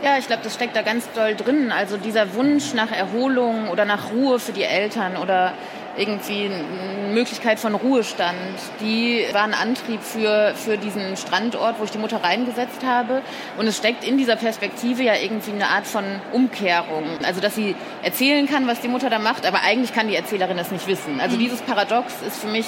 [0.04, 1.72] Ja, ich glaube, das steckt da ganz doll drin.
[1.72, 5.54] Also dieser Wunsch nach Erholung oder nach Ruhe für die Eltern oder
[6.00, 8.38] irgendwie eine Möglichkeit von Ruhestand.
[8.80, 13.22] Die war ein Antrieb für, für diesen Strandort, wo ich die Mutter reingesetzt habe.
[13.58, 17.04] Und es steckt in dieser Perspektive ja irgendwie eine Art von Umkehrung.
[17.24, 20.58] Also, dass sie erzählen kann, was die Mutter da macht, aber eigentlich kann die Erzählerin
[20.58, 21.20] das nicht wissen.
[21.20, 21.42] Also, mhm.
[21.42, 22.66] dieses Paradox ist für mich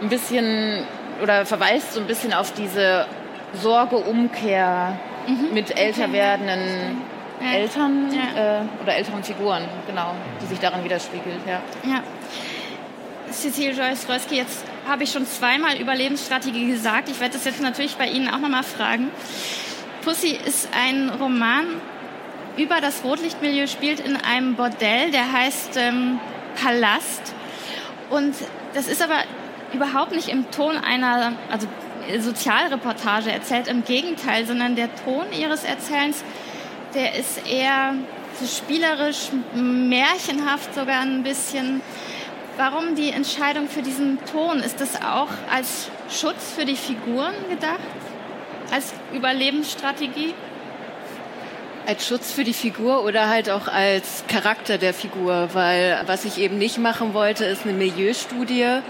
[0.00, 0.84] ein bisschen
[1.22, 3.06] oder verweist so ein bisschen auf diese
[3.54, 5.52] Sorge-Umkehr mhm.
[5.52, 7.02] mit älter werdenden.
[7.40, 8.60] Eltern ja.
[8.60, 11.40] Äh, oder älteren Figuren, genau, die sich darin widerspiegelt.
[11.46, 11.60] Ja.
[11.88, 12.02] ja.
[13.42, 17.08] Cecile Joyce-Röski, jetzt habe ich schon zweimal Überlebensstrategie gesagt.
[17.08, 19.10] Ich werde das jetzt natürlich bei Ihnen auch nochmal fragen.
[20.02, 21.66] Pussy ist ein Roman
[22.56, 26.18] über das Rotlichtmilieu, spielt in einem Bordell, der heißt ähm,
[26.60, 27.34] Palast.
[28.10, 28.34] Und
[28.74, 29.22] das ist aber
[29.72, 31.68] überhaupt nicht im Ton einer also
[32.18, 36.24] Sozialreportage erzählt, im Gegenteil, sondern der Ton ihres Erzählens,
[36.94, 37.94] der ist eher
[38.40, 41.82] so spielerisch, märchenhaft sogar ein bisschen.
[42.58, 44.58] Warum die Entscheidung für diesen Ton?
[44.58, 47.78] Ist das auch als Schutz für die Figuren gedacht?
[48.72, 50.34] Als Überlebensstrategie?
[51.86, 56.38] Als Schutz für die Figur oder halt auch als Charakter der Figur, weil was ich
[56.38, 58.80] eben nicht machen wollte, ist eine Milieustudie.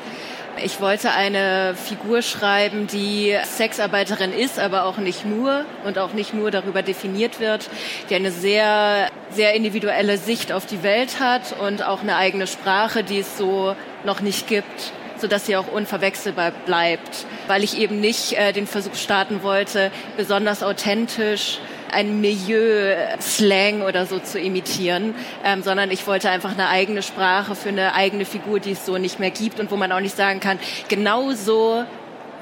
[0.65, 6.35] Ich wollte eine Figur schreiben, die Sexarbeiterin ist, aber auch nicht nur und auch nicht
[6.35, 7.69] nur darüber definiert wird,
[8.11, 13.05] die eine sehr, sehr individuelle Sicht auf die Welt hat und auch eine eigene Sprache,
[13.05, 18.35] die es so noch nicht gibt sodass sie auch unverwechselbar bleibt, weil ich eben nicht
[18.35, 21.59] äh, den Versuch starten wollte, besonders authentisch
[21.93, 27.69] ein Milieu-Slang oder so zu imitieren, ähm, sondern ich wollte einfach eine eigene Sprache für
[27.71, 30.41] eine eigene Figur, die es so nicht mehr gibt und wo man auch nicht sagen
[30.41, 31.85] kann, genau so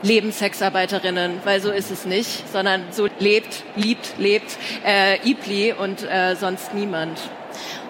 [0.02, 6.02] leben Sexarbeiterinnen, weil so ist es nicht, sondern so lebt, liebt, lebt äh, Ibli und
[6.02, 7.18] äh, sonst niemand.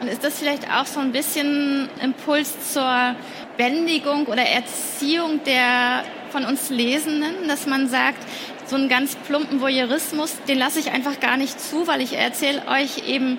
[0.01, 3.17] Und ist das vielleicht auch so ein bisschen Impuls zur
[3.57, 8.19] Bändigung oder Erziehung der von uns Lesenden, dass man sagt,
[8.67, 12.63] so einen ganz plumpen Voyeurismus, den lasse ich einfach gar nicht zu, weil ich erzähle
[12.69, 13.39] euch eben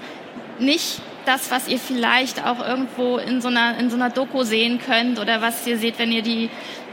[0.60, 4.80] nicht das, was ihr vielleicht auch irgendwo in so einer, in so einer Doku sehen
[4.80, 6.50] könnt oder was ihr seht, wenn ihr die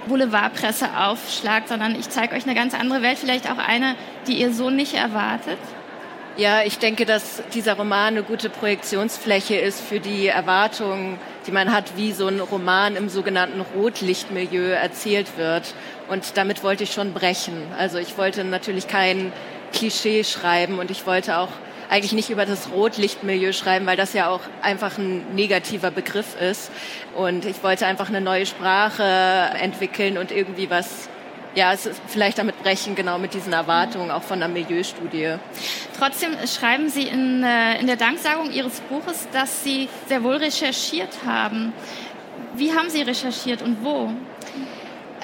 [0.08, 3.94] Boulevardpresse aufschlagt, sondern ich zeige euch eine ganz andere Welt, vielleicht auch eine,
[4.26, 5.58] die ihr so nicht erwartet.
[6.36, 11.16] Ja, ich denke, dass dieser Roman eine gute Projektionsfläche ist für die Erwartungen,
[11.46, 15.74] die man hat, wie so ein Roman im sogenannten Rotlichtmilieu erzählt wird.
[16.08, 17.54] Und damit wollte ich schon brechen.
[17.78, 19.32] Also ich wollte natürlich kein
[19.72, 21.48] Klischee schreiben und ich wollte auch
[21.90, 26.70] eigentlich nicht über das Rotlichtmilieu schreiben, weil das ja auch einfach ein negativer Begriff ist.
[27.14, 29.02] Und ich wollte einfach eine neue Sprache
[29.60, 31.08] entwickeln und irgendwie was
[31.54, 35.36] ja, es ist vielleicht damit brechen, genau mit diesen Erwartungen auch von der Milieustudie.
[35.96, 41.18] Trotzdem schreiben Sie in, äh, in der Danksagung Ihres Buches, dass Sie sehr wohl recherchiert
[41.24, 41.72] haben.
[42.54, 44.10] Wie haben Sie recherchiert und wo?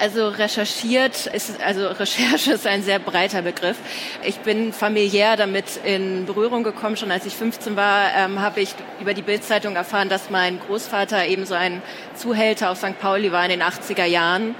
[0.01, 3.77] Also recherchiert ist, also Recherche ist ein sehr breiter Begriff.
[4.23, 6.97] Ich bin familiär damit in Berührung gekommen.
[6.97, 11.27] Schon als ich 15 war, ähm, habe ich über die Bildzeitung erfahren, dass mein Großvater
[11.27, 11.83] eben so ein
[12.15, 12.99] Zuhälter auf St.
[12.99, 14.55] Pauli war in den 80er Jahren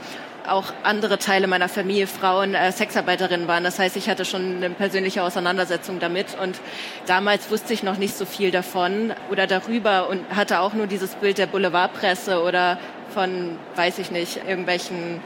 [0.47, 3.63] auch andere Teile meiner Familie Frauen äh, Sexarbeiterinnen waren.
[3.63, 6.59] Das heißt, ich hatte schon eine persönliche Auseinandersetzung damit und
[7.07, 11.15] damals wusste ich noch nicht so viel davon oder darüber und hatte auch nur dieses
[11.15, 12.77] Bild der Boulevardpresse oder
[13.13, 15.21] von, weiß ich nicht, irgendwelchen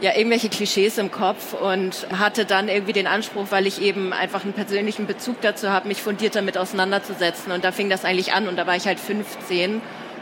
[0.00, 4.44] ja, irgendwelche Klischees im Kopf und hatte dann irgendwie den Anspruch, weil ich eben einfach
[4.44, 7.52] einen persönlichen Bezug dazu habe, mich fundiert damit auseinanderzusetzen.
[7.52, 9.80] Und da fing das eigentlich an und da war ich halt 15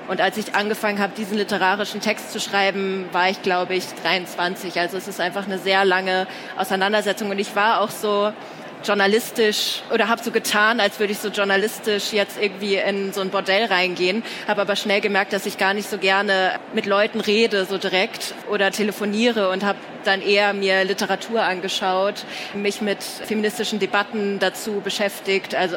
[0.09, 4.79] Und als ich angefangen habe, diesen literarischen Text zu schreiben, war ich, glaube ich, 23.
[4.81, 7.31] Also es ist einfach eine sehr lange Auseinandersetzung.
[7.31, 8.33] Und ich war auch so
[8.84, 13.30] journalistisch oder habe so getan, als würde ich so journalistisch jetzt irgendwie in so ein
[13.30, 17.64] Bordell reingehen, habe aber schnell gemerkt, dass ich gar nicht so gerne mit Leuten rede
[17.64, 24.38] so direkt oder telefoniere und habe dann eher mir Literatur angeschaut, mich mit feministischen Debatten
[24.38, 25.76] dazu beschäftigt, also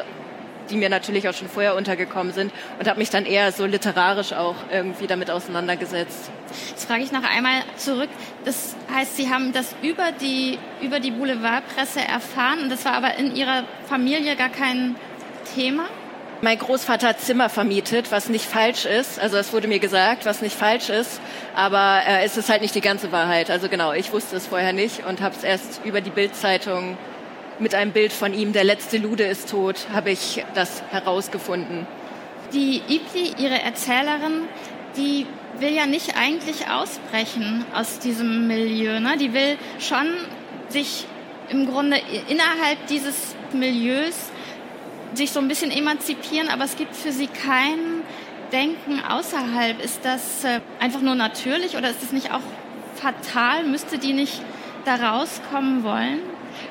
[0.70, 4.32] die mir natürlich auch schon vorher untergekommen sind und habe mich dann eher so literarisch
[4.32, 6.30] auch irgendwie damit auseinandergesetzt.
[6.70, 8.08] Jetzt frage ich noch einmal zurück.
[8.44, 13.16] Das heißt, Sie haben das über die, über die Boulevardpresse erfahren und das war aber
[13.16, 14.96] in Ihrer Familie gar kein
[15.54, 15.84] Thema?
[16.42, 19.20] Mein Großvater hat Zimmer vermietet, was nicht falsch ist.
[19.20, 21.20] Also es wurde mir gesagt, was nicht falsch ist.
[21.54, 23.50] Aber äh, es ist halt nicht die ganze Wahrheit.
[23.50, 26.96] Also genau, ich wusste es vorher nicht und habe es erst über die Bildzeitung
[27.60, 31.86] mit einem Bild von ihm, der letzte Lude ist tot, habe ich das herausgefunden.
[32.52, 34.42] Die Ibli, ihre Erzählerin,
[34.96, 35.26] die
[35.58, 38.98] will ja nicht eigentlich ausbrechen aus diesem Milieu.
[38.98, 39.16] Ne?
[39.18, 40.06] Die will schon
[40.68, 41.06] sich
[41.50, 44.30] im Grunde innerhalb dieses Milieus
[45.14, 47.78] sich so ein bisschen emanzipieren, aber es gibt für sie kein
[48.52, 49.82] Denken außerhalb.
[49.82, 52.40] Ist das äh, einfach nur natürlich oder ist das nicht auch
[52.94, 53.64] fatal?
[53.64, 54.40] Müsste die nicht
[54.84, 56.20] da rauskommen wollen?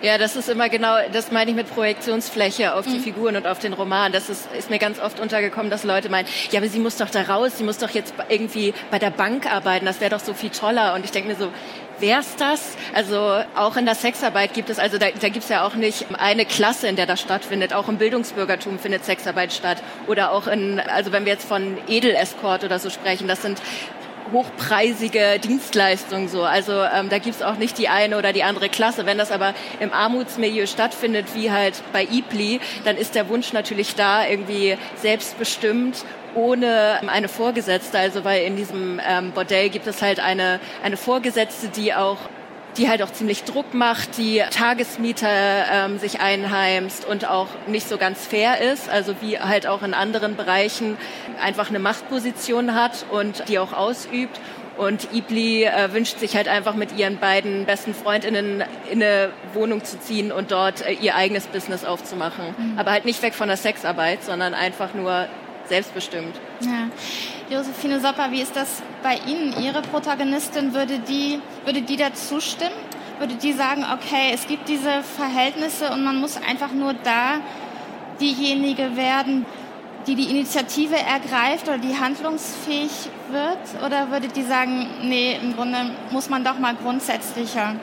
[0.01, 3.03] Ja, das ist immer genau, das meine ich mit Projektionsfläche auf die mhm.
[3.03, 4.11] Figuren und auf den Roman.
[4.11, 7.09] Das ist, ist mir ganz oft untergekommen, dass Leute meinen, ja, aber sie muss doch
[7.09, 10.33] da raus, sie muss doch jetzt irgendwie bei der Bank arbeiten, das wäre doch so
[10.33, 10.93] viel toller.
[10.93, 11.51] Und ich denke mir so,
[11.99, 12.75] wär's das?
[12.93, 16.05] Also auch in der Sexarbeit gibt es, also da, da gibt es ja auch nicht
[16.17, 17.73] eine Klasse, in der das stattfindet.
[17.73, 19.83] Auch im Bildungsbürgertum findet Sexarbeit statt.
[20.07, 23.61] Oder auch in, also wenn wir jetzt von Edelescort oder so sprechen, das sind
[24.31, 26.43] hochpreisige Dienstleistung so.
[26.43, 29.05] Also ähm, da gibt's auch nicht die eine oder die andere Klasse.
[29.05, 33.95] Wenn das aber im Armutsmilieu stattfindet, wie halt bei IPLI, dann ist der Wunsch natürlich
[33.95, 40.19] da, irgendwie selbstbestimmt ohne eine Vorgesetzte, also weil in diesem ähm, Bordell gibt es halt
[40.19, 42.17] eine, eine Vorgesetzte, die auch
[42.79, 45.27] die halt auch ziemlich Druck macht, die Tagesmieter
[45.71, 49.93] ähm, sich einheimst und auch nicht so ganz fair ist, also wie halt auch in
[49.93, 50.97] anderen Bereichen
[51.43, 54.39] einfach eine Machtposition hat und die auch ausübt.
[54.77, 59.83] Und Ibli äh, wünscht sich halt einfach mit ihren beiden besten Freundinnen in eine Wohnung
[59.83, 62.55] zu ziehen und dort äh, ihr eigenes Business aufzumachen.
[62.57, 62.79] Mhm.
[62.79, 65.27] Aber halt nicht weg von der Sexarbeit, sondern einfach nur
[65.65, 66.33] selbstbestimmt.
[66.61, 66.87] Ja.
[67.49, 69.55] Josephine Sopper, wie ist das bei Ihnen?
[69.59, 72.75] Ihre Protagonistin, würde die, würde die da zustimmen?
[73.17, 77.39] Würde die sagen, okay, es gibt diese Verhältnisse und man muss einfach nur da
[78.21, 79.47] diejenige werden,
[80.05, 82.91] die die Initiative ergreift oder die handlungsfähig
[83.31, 83.83] wird?
[83.83, 87.77] Oder würde die sagen, nee, im Grunde muss man doch mal grundsätzlicher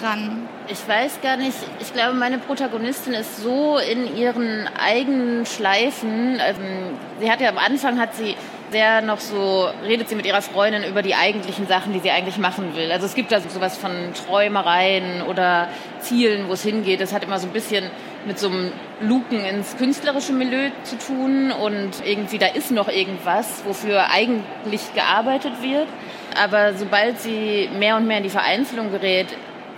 [0.00, 0.48] ran?
[0.68, 1.56] Ich weiß gar nicht.
[1.80, 6.38] Ich glaube, meine Protagonistin ist so in ihren eigenen Schleifen.
[6.40, 8.36] Ähm, sie hat ja am Anfang hat sie
[8.70, 12.38] sehr noch so, redet sie mit ihrer Freundin über die eigentlichen Sachen, die sie eigentlich
[12.38, 12.90] machen will.
[12.90, 13.92] Also es gibt da sowas von
[14.26, 15.68] Träumereien oder
[16.00, 17.00] Zielen, wo es hingeht.
[17.00, 17.90] Das hat immer so ein bisschen
[18.26, 23.62] mit so einem Luken ins künstlerische Milieu zu tun und irgendwie da ist noch irgendwas,
[23.64, 25.86] wofür eigentlich gearbeitet wird.
[26.42, 29.28] Aber sobald sie mehr und mehr in die Vereinzelung gerät,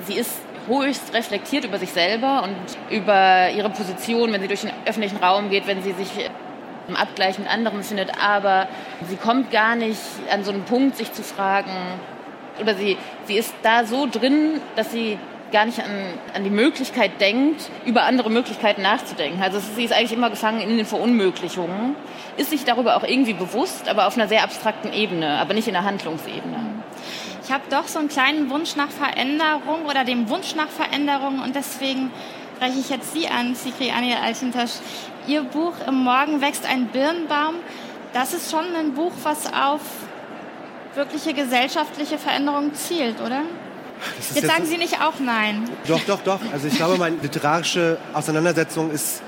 [0.07, 2.57] sie ist höchst reflektiert über sich selber und
[2.97, 6.09] über ihre Position, wenn sie durch den öffentlichen Raum geht, wenn sie sich
[6.89, 8.67] im Abgleich mit anderen findet, aber
[9.09, 10.01] sie kommt gar nicht
[10.33, 11.71] an so einen Punkt, sich zu fragen,
[12.61, 12.97] oder sie,
[13.27, 15.19] sie ist da so drin, dass sie
[15.53, 15.91] gar nicht an,
[16.35, 19.43] an die Möglichkeit denkt, über andere Möglichkeiten nachzudenken.
[19.43, 21.97] Also sie ist eigentlich immer gefangen in den Verunmöglichungen,
[22.37, 25.75] ist sich darüber auch irgendwie bewusst, aber auf einer sehr abstrakten Ebene, aber nicht in
[25.75, 26.57] der Handlungsebene.
[27.45, 31.57] Ich habe doch so einen kleinen Wunsch nach Veränderung oder dem Wunsch nach Veränderung und
[31.57, 32.11] deswegen
[32.57, 34.81] spreche ich jetzt Sie an, Sigri Anja Altintasch.
[35.29, 37.57] Ihr Buch Im Morgen wächst ein Birnbaum,
[38.15, 39.83] das ist schon ein Buch, was auf
[40.95, 43.43] wirkliche gesellschaftliche Veränderung zielt, oder?
[44.17, 45.69] Jetzt, jetzt sagen Sie nicht auch nein.
[45.87, 46.41] Doch, doch, doch.
[46.51, 49.21] Also ich glaube, meine literarische Auseinandersetzung ist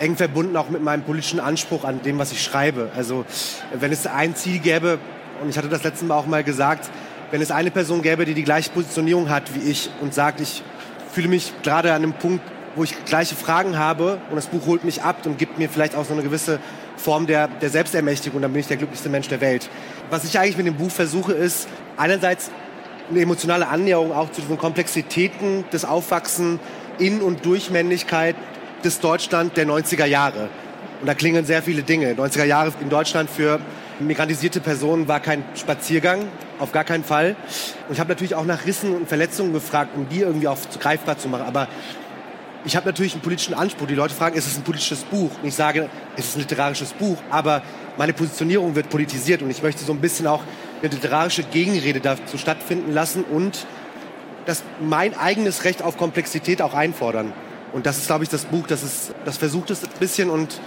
[0.00, 2.90] eng verbunden auch mit meinem politischen Anspruch an dem, was ich schreibe.
[2.96, 3.24] Also
[3.72, 4.98] wenn es ein Ziel gäbe,
[5.40, 6.90] und ich hatte das letzte Mal auch mal gesagt,
[7.30, 10.64] wenn es eine Person gäbe, die die gleiche Positionierung hat wie ich und sagt, ich
[11.12, 12.42] fühle mich gerade an einem Punkt,
[12.76, 15.94] wo ich gleiche Fragen habe und das Buch holt mich ab und gibt mir vielleicht
[15.94, 16.58] auch so eine gewisse
[16.96, 19.68] Form der, der Selbstermächtigung, dann bin ich der glücklichste Mensch der Welt.
[20.10, 22.50] Was ich eigentlich mit dem Buch versuche, ist einerseits
[23.10, 26.58] eine emotionale Annäherung auch zu diesen Komplexitäten des Aufwachsen
[26.98, 28.36] in und durch Männlichkeit
[28.84, 30.48] des Deutschland der 90er Jahre.
[31.00, 32.14] Und da klingen sehr viele Dinge.
[32.14, 33.60] 90er Jahre in Deutschland für
[34.00, 36.26] migrantisierte Personen war kein Spaziergang,
[36.58, 37.36] auf gar keinen Fall.
[37.88, 41.18] Und ich habe natürlich auch nach Rissen und Verletzungen gefragt, um die irgendwie auch greifbar
[41.18, 41.44] zu machen.
[41.46, 41.68] Aber
[42.64, 43.86] ich habe natürlich einen politischen Anspruch.
[43.86, 45.30] Die Leute fragen, ist es ein politisches Buch?
[45.42, 47.18] Und ich sage, es ist ein literarisches Buch.
[47.30, 47.62] Aber
[47.96, 50.42] meine Positionierung wird politisiert und ich möchte so ein bisschen auch
[50.82, 53.66] eine literarische Gegenrede dazu stattfinden lassen und
[54.46, 57.32] das mein eigenes Recht auf Komplexität auch einfordern.
[57.72, 60.60] Und das ist, glaube ich, das Buch, das, ist, das versucht es ein bisschen und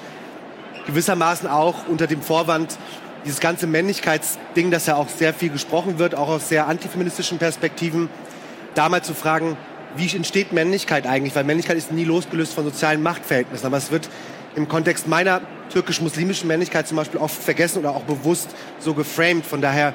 [0.88, 2.78] gewissermaßen auch unter dem Vorwand,
[3.26, 8.10] dieses ganze Männlichkeitsding, das ja auch sehr viel gesprochen wird, auch aus sehr antifeministischen Perspektiven,
[8.74, 9.58] da mal zu fragen,
[9.98, 11.36] wie entsteht Männlichkeit eigentlich?
[11.36, 13.66] Weil Männlichkeit ist nie losgelöst von sozialen Machtverhältnissen.
[13.66, 14.10] Aber es wird
[14.56, 19.46] im Kontext meiner türkisch-muslimischen Männlichkeit zum Beispiel oft vergessen oder auch bewusst so geframed.
[19.46, 19.94] Von daher,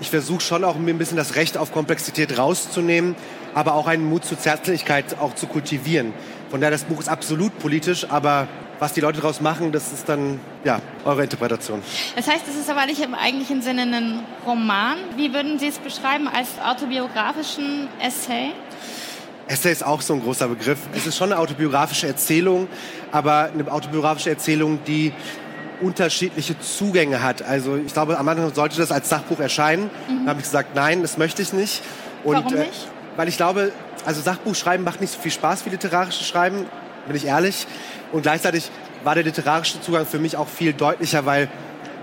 [0.00, 3.14] ich versuche schon auch mir ein bisschen das Recht auf Komplexität rauszunehmen,
[3.54, 6.12] aber auch einen Mut zur Zärtlichkeit auch zu kultivieren.
[6.50, 8.48] Von daher, das Buch ist absolut politisch, aber
[8.78, 11.82] was die Leute daraus machen, das ist dann ja eure Interpretation.
[12.16, 14.96] Das heißt, es ist aber nicht im eigentlichen Sinne ein Roman.
[15.16, 18.52] Wie würden Sie es beschreiben als autobiografischen Essay?
[19.50, 20.78] Essay ist auch so ein großer Begriff.
[20.94, 22.68] Es ist schon eine autobiografische Erzählung,
[23.10, 25.12] aber eine autobiografische Erzählung, die
[25.80, 27.42] unterschiedliche Zugänge hat.
[27.42, 29.84] Also ich glaube, am Anfang sollte das als Sachbuch erscheinen.
[30.08, 30.18] Mhm.
[30.18, 31.82] Dann habe ich gesagt, nein, das möchte ich nicht.
[32.22, 32.68] Und, Warum nicht?
[32.68, 33.72] Äh, weil ich glaube,
[34.04, 36.66] also Sachbuchschreiben macht nicht so viel Spaß wie literarisches Schreiben,
[37.06, 37.66] bin ich ehrlich.
[38.12, 38.70] Und gleichzeitig
[39.02, 41.48] war der literarische Zugang für mich auch viel deutlicher, weil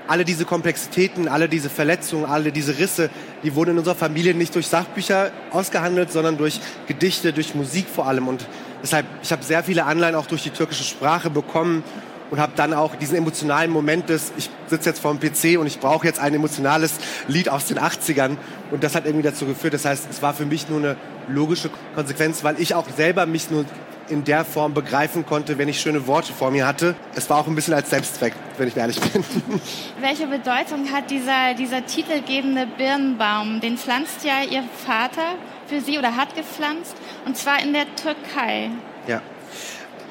[0.08, 3.10] alle diese Komplexitäten, alle diese Verletzungen, alle diese Risse,
[3.44, 8.08] die wurden in unserer Familie nicht durch Sachbücher ausgehandelt, sondern durch Gedichte, durch Musik vor
[8.08, 8.28] allem.
[8.28, 8.46] Und
[8.82, 11.84] deshalb, ich habe sehr viele Anleihen auch durch die türkische Sprache bekommen
[12.30, 15.68] und habe dann auch diesen emotionalen Moment des, ich sitze jetzt vor dem PC und
[15.68, 16.96] ich brauche jetzt ein emotionales
[17.28, 18.38] Lied aus den 80ern.
[18.72, 19.74] Und das hat irgendwie dazu geführt.
[19.74, 20.98] Das heißt, es war für mich nur eine
[21.30, 23.66] logische Konsequenz, weil ich auch selber mich nur
[24.10, 26.96] in der Form begreifen konnte, wenn ich schöne Worte vor mir hatte.
[27.16, 29.24] Es war auch ein bisschen als Selbstzweck, wenn ich ehrlich bin.
[30.02, 33.62] Welche Bedeutung hat dieser, dieser titelgebende Birnbaum?
[33.62, 35.36] Den pflanzt ja Ihr Vater
[35.68, 38.70] für Sie oder hat gepflanzt, und zwar in der Türkei.
[39.08, 39.22] Ja.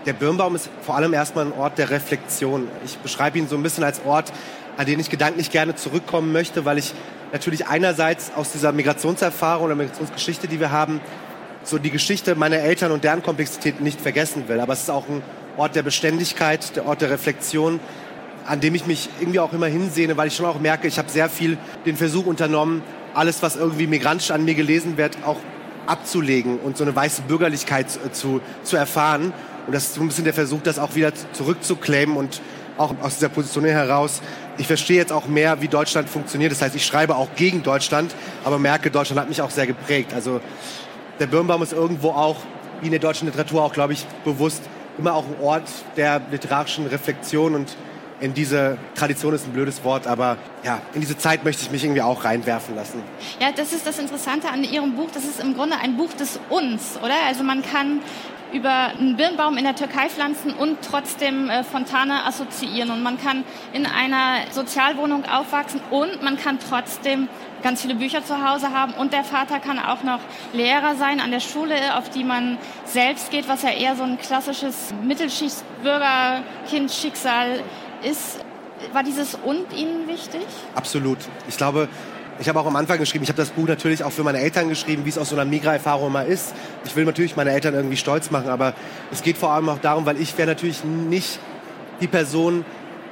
[0.05, 2.69] Der Birnbaum ist vor allem erstmal ein Ort der Reflexion.
[2.85, 4.33] Ich beschreibe ihn so ein bisschen als Ort,
[4.77, 6.93] an den ich gedanklich gerne zurückkommen möchte, weil ich
[7.33, 11.01] natürlich einerseits aus dieser Migrationserfahrung oder Migrationsgeschichte, die wir haben,
[11.67, 14.61] so die Geschichte meiner Eltern und deren Komplexität nicht vergessen will.
[14.61, 15.23] Aber es ist auch ein
[15.57, 17.81] Ort der Beständigkeit, der Ort der Reflexion,
[18.47, 21.11] an dem ich mich irgendwie auch immer hinsehne, weil ich schon auch merke, ich habe
[21.11, 22.83] sehr viel den Versuch unternommen,
[23.15, 25.39] alles, was irgendwie migrantisch an mir gelesen wird, auch
[25.87, 29.33] abzulegen und so eine weiße Bürgerlichkeit zu, zu erfahren.
[29.67, 32.41] Und das ist so ein bisschen der Versuch, das auch wieder zurückzuclaimen und
[32.79, 34.21] auch aus dieser Position heraus.
[34.59, 36.53] Ich verstehe jetzt auch mehr, wie Deutschland funktioniert.
[36.53, 40.13] Das heißt, ich schreibe auch gegen Deutschland, aber merke, Deutschland hat mich auch sehr geprägt.
[40.15, 40.41] Also
[41.19, 42.37] der Birnbaum ist irgendwo auch,
[42.81, 44.63] wie in der deutschen Literatur auch, glaube ich, bewusst
[44.99, 47.77] immer auch ein Ort der literarischen Reflexion und
[48.19, 51.85] in diese Tradition ist ein blödes Wort, aber ja, in diese Zeit möchte ich mich
[51.85, 53.03] irgendwie auch reinwerfen lassen.
[53.41, 55.09] Ja, das ist das Interessante an Ihrem Buch.
[55.13, 57.15] Das ist im Grunde ein Buch des Uns, oder?
[57.27, 58.01] Also man kann
[58.53, 62.91] über einen Birnbaum in der Türkei pflanzen und trotzdem äh, Fontane assoziieren.
[62.91, 67.29] Und man kann in einer Sozialwohnung aufwachsen und man kann trotzdem
[67.63, 68.95] ganz viele Bücher zu Hause haben.
[68.95, 70.21] Und der Vater kann auch noch
[70.53, 74.19] Lehrer sein an der Schule, auf die man selbst geht, was ja eher so ein
[74.19, 77.63] klassisches Mittelschichtsbürgerkind-Schicksal
[78.03, 78.45] ist.
[78.93, 80.45] War dieses Und Ihnen wichtig?
[80.75, 81.17] Absolut.
[81.49, 81.89] Ich glaube,
[82.39, 84.69] ich habe auch am Anfang geschrieben, ich habe das Buch natürlich auch für meine Eltern
[84.69, 86.55] geschrieben, wie es aus so einer Migra-Erfahrung mal ist.
[86.85, 88.75] Ich will natürlich meine Eltern irgendwie stolz machen, aber
[89.11, 91.39] es geht vor allem auch darum, weil ich wäre natürlich nicht
[92.01, 92.65] die Person,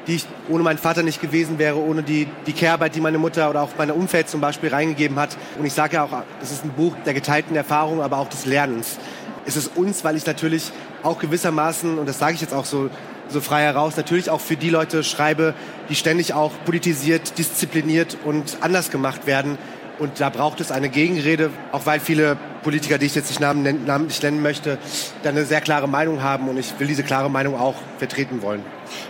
[0.07, 3.49] die ich ohne meinen Vater nicht gewesen wäre, ohne die, die Care-Arbeit, die meine Mutter
[3.49, 5.37] oder auch mein Umfeld zum Beispiel reingegeben hat.
[5.59, 8.45] Und ich sage ja auch, es ist ein Buch der geteilten Erfahrung, aber auch des
[8.45, 8.99] Lernens.
[9.47, 10.71] Es ist uns, weil ich natürlich
[11.03, 12.91] auch gewissermaßen, und das sage ich jetzt auch so
[13.35, 15.55] so frei heraus natürlich auch für die Leute schreibe,
[15.91, 19.59] die ständig auch politisiert, diszipliniert und anders gemacht werden.
[19.99, 24.23] Und da braucht es eine Gegenrede, auch weil viele Politiker, die ich jetzt nicht namentlich
[24.23, 24.79] nennen möchte,
[25.23, 26.49] da eine sehr klare Meinung haben.
[26.49, 28.65] Und ich will diese klare Meinung auch vertreten wollen.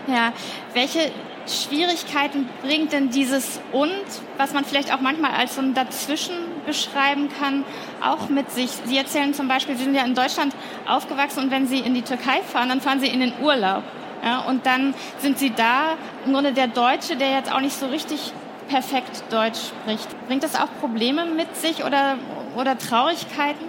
[0.07, 0.33] Ja,
[0.75, 1.11] welche
[1.47, 3.91] Schwierigkeiten bringt denn dieses Und,
[4.37, 6.35] was man vielleicht auch manchmal als so ein Dazwischen
[6.67, 7.65] beschreiben kann,
[8.03, 8.71] auch mit sich?
[8.85, 10.55] Sie erzählen zum Beispiel, Sie sind ja in Deutschland
[10.87, 13.85] aufgewachsen und wenn Sie in die Türkei fahren, dann fahren Sie in den Urlaub.
[14.25, 17.87] Ja, und dann sind sie da, im Grunde der Deutsche, der jetzt auch nicht so
[17.87, 18.33] richtig
[18.69, 20.09] perfekt Deutsch spricht.
[20.27, 22.17] Bringt das auch Probleme mit sich oder,
[22.57, 23.67] oder Traurigkeiten?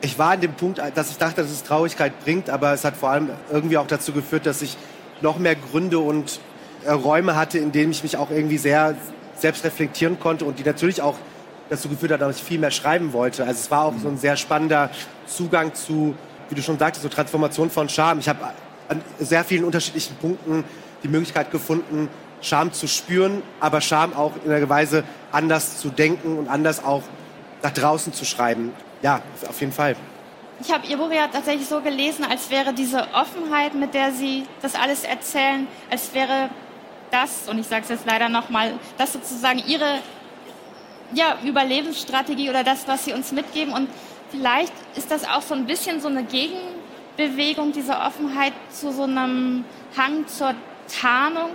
[0.00, 2.96] Ich war an dem Punkt, dass ich dachte, dass es Traurigkeit bringt, aber es hat
[2.96, 4.76] vor allem irgendwie auch dazu geführt, dass ich
[5.20, 6.40] noch mehr Gründe und
[6.84, 8.96] äh, Räume hatte, in denen ich mich auch irgendwie sehr
[9.36, 11.14] selbst reflektieren konnte und die natürlich auch
[11.70, 13.44] dazu geführt hat, dass ich viel mehr schreiben wollte.
[13.44, 14.90] Also es war auch so ein sehr spannender
[15.26, 16.14] Zugang zu,
[16.48, 18.18] wie du schon sagtest, so Transformation von Scham.
[18.18, 18.40] Ich habe
[18.88, 20.64] an sehr vielen unterschiedlichen Punkten
[21.02, 22.08] die Möglichkeit gefunden,
[22.42, 27.02] Scham zu spüren, aber Scham auch in einer Weise anders zu denken und anders auch
[27.62, 28.72] nach draußen zu schreiben.
[29.02, 29.96] Ja, auf jeden Fall.
[30.60, 34.44] Ich habe Ihr Buch ja tatsächlich so gelesen, als wäre diese Offenheit, mit der Sie
[34.62, 36.48] das alles erzählen, als wäre
[37.10, 40.00] das, und ich sage es jetzt leider nochmal, das sozusagen ihre
[41.12, 43.72] ja, Überlebensstrategie oder das, was sie uns mitgeben.
[43.72, 43.88] Und
[44.30, 46.24] vielleicht ist das auch so ein bisschen so eine
[47.16, 49.64] Gegenbewegung, diese Offenheit zu so einem
[49.96, 50.54] Hang zur
[51.00, 51.50] Tarnung,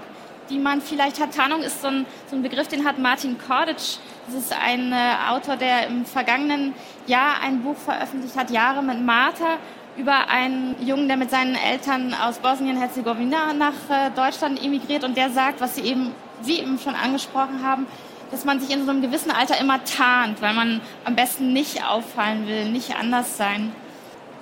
[0.49, 1.35] die man vielleicht hat.
[1.35, 3.97] Tarnung ist so ein, so ein Begriff, den hat Martin Korditsch.
[4.27, 6.73] Das ist ein äh, Autor, der im vergangenen
[7.07, 9.57] Jahr ein Buch veröffentlicht hat, Jahre mit Martha,
[9.97, 15.29] über einen Jungen, der mit seinen Eltern aus Bosnien-Herzegowina nach äh, Deutschland emigriert und der
[15.29, 17.85] sagt, was Sie eben, Sie eben schon angesprochen haben,
[18.31, 21.85] dass man sich in so einem gewissen Alter immer tarnt, weil man am besten nicht
[21.85, 23.73] auffallen will, nicht anders sein.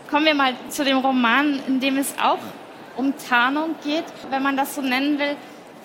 [0.09, 2.39] Kommen wir mal zu dem Roman, in dem es auch
[2.97, 5.35] um Tarnung geht, wenn man das so nennen will.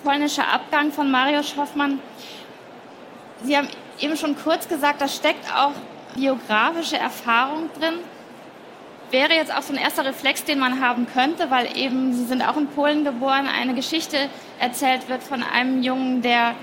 [0.03, 1.99] Polnischer Abgang von Mariusz Hoffmann.
[3.43, 3.67] Sie haben
[3.99, 5.73] eben schon kurz gesagt, da steckt auch
[6.15, 7.99] biografische Erfahrung drin.
[9.11, 12.41] Wäre jetzt auch so ein erster Reflex, den man haben könnte, weil eben, Sie sind
[12.41, 14.17] auch in Polen geboren, eine Geschichte
[14.59, 16.55] erzählt wird von einem Jungen, der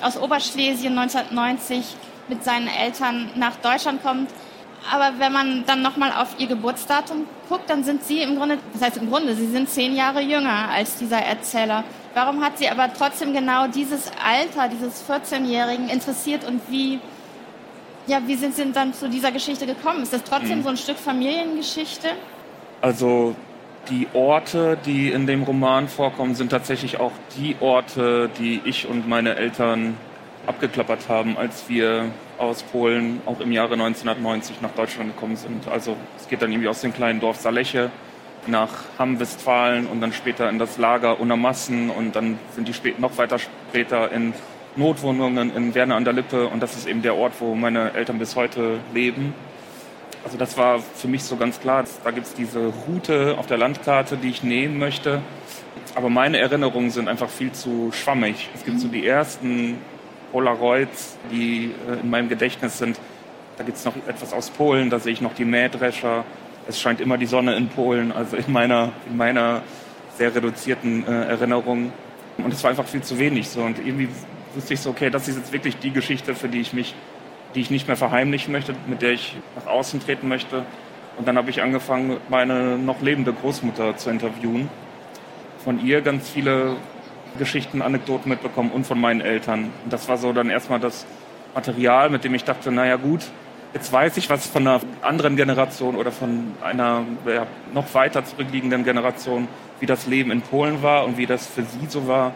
[0.00, 1.84] aus Oberschlesien 1990
[2.28, 4.30] mit seinen Eltern nach Deutschland kommt.
[4.88, 8.82] Aber wenn man dann nochmal auf ihr Geburtsdatum guckt, dann sind sie im Grunde, das
[8.82, 11.84] heißt im Grunde, sie sind zehn Jahre jünger als dieser Erzähler.
[12.14, 16.98] Warum hat sie aber trotzdem genau dieses Alter dieses 14-Jährigen interessiert und wie,
[18.06, 20.02] ja, wie sind sie dann zu dieser Geschichte gekommen?
[20.02, 20.62] Ist das trotzdem mhm.
[20.62, 22.08] so ein Stück Familiengeschichte?
[22.80, 23.36] Also
[23.88, 29.08] die Orte, die in dem Roman vorkommen, sind tatsächlich auch die Orte, die ich und
[29.08, 29.96] meine Eltern
[30.46, 32.06] abgeklappert haben, als wir
[32.40, 35.68] aus Polen auch im Jahre 1990 nach Deutschland gekommen sind.
[35.68, 37.90] Also es geht dann irgendwie aus dem kleinen Dorf Saleche
[38.46, 43.18] nach Hamm-Westfalen und dann später in das Lager Unermassen und dann sind die spät, noch
[43.18, 44.32] weiter später in
[44.76, 48.18] Notwohnungen in Werner an der Lippe und das ist eben der Ort, wo meine Eltern
[48.18, 49.34] bis heute leben.
[50.24, 51.84] Also das war für mich so ganz klar.
[52.04, 55.22] Da gibt es diese Route auf der Landkarte, die ich nehmen möchte.
[55.94, 58.48] Aber meine Erinnerungen sind einfach viel zu schwammig.
[58.54, 59.78] Es gibt so die ersten
[60.32, 62.98] Polaroids, die äh, in meinem Gedächtnis sind.
[63.58, 66.24] Da gibt es noch etwas aus Polen, da sehe ich noch die Mähdrescher.
[66.68, 69.62] Es scheint immer die Sonne in Polen, also in meiner, in meiner
[70.16, 71.92] sehr reduzierten äh, Erinnerung.
[72.38, 73.48] Und es war einfach viel zu wenig.
[73.48, 73.62] So.
[73.62, 74.08] Und irgendwie
[74.54, 76.94] wusste ich so, okay, das ist jetzt wirklich die Geschichte, für die ich mich
[77.54, 80.64] die ich nicht mehr verheimlichen möchte, mit der ich nach außen treten möchte.
[81.16, 84.68] Und dann habe ich angefangen, meine noch lebende Großmutter zu interviewen.
[85.64, 86.76] Von ihr ganz viele
[87.38, 89.70] Geschichten, Anekdoten mitbekommen und von meinen Eltern.
[89.84, 91.06] Und das war so dann erstmal das
[91.54, 93.22] Material, mit dem ich dachte, naja gut,
[93.74, 98.84] jetzt weiß ich, was von einer anderen Generation oder von einer ja, noch weiter zurückliegenden
[98.84, 102.32] Generation, wie das Leben in Polen war und wie das für sie so war.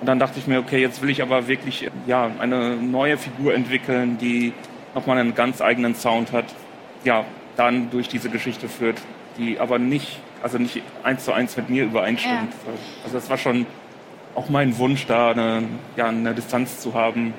[0.00, 3.54] Und dann dachte ich mir, okay, jetzt will ich aber wirklich ja, eine neue Figur
[3.54, 4.52] entwickeln, die
[4.94, 6.46] nochmal einen ganz eigenen Sound hat,
[7.04, 7.24] ja,
[7.56, 9.00] dann durch diese Geschichte führt,
[9.38, 12.52] die aber nicht, also nicht eins zu eins mit mir übereinstimmt.
[12.66, 12.72] Ja.
[13.04, 13.66] Also das war schon
[14.34, 15.64] auch mein Wunsch, da eine,
[15.96, 17.34] ja, eine Distanz zu haben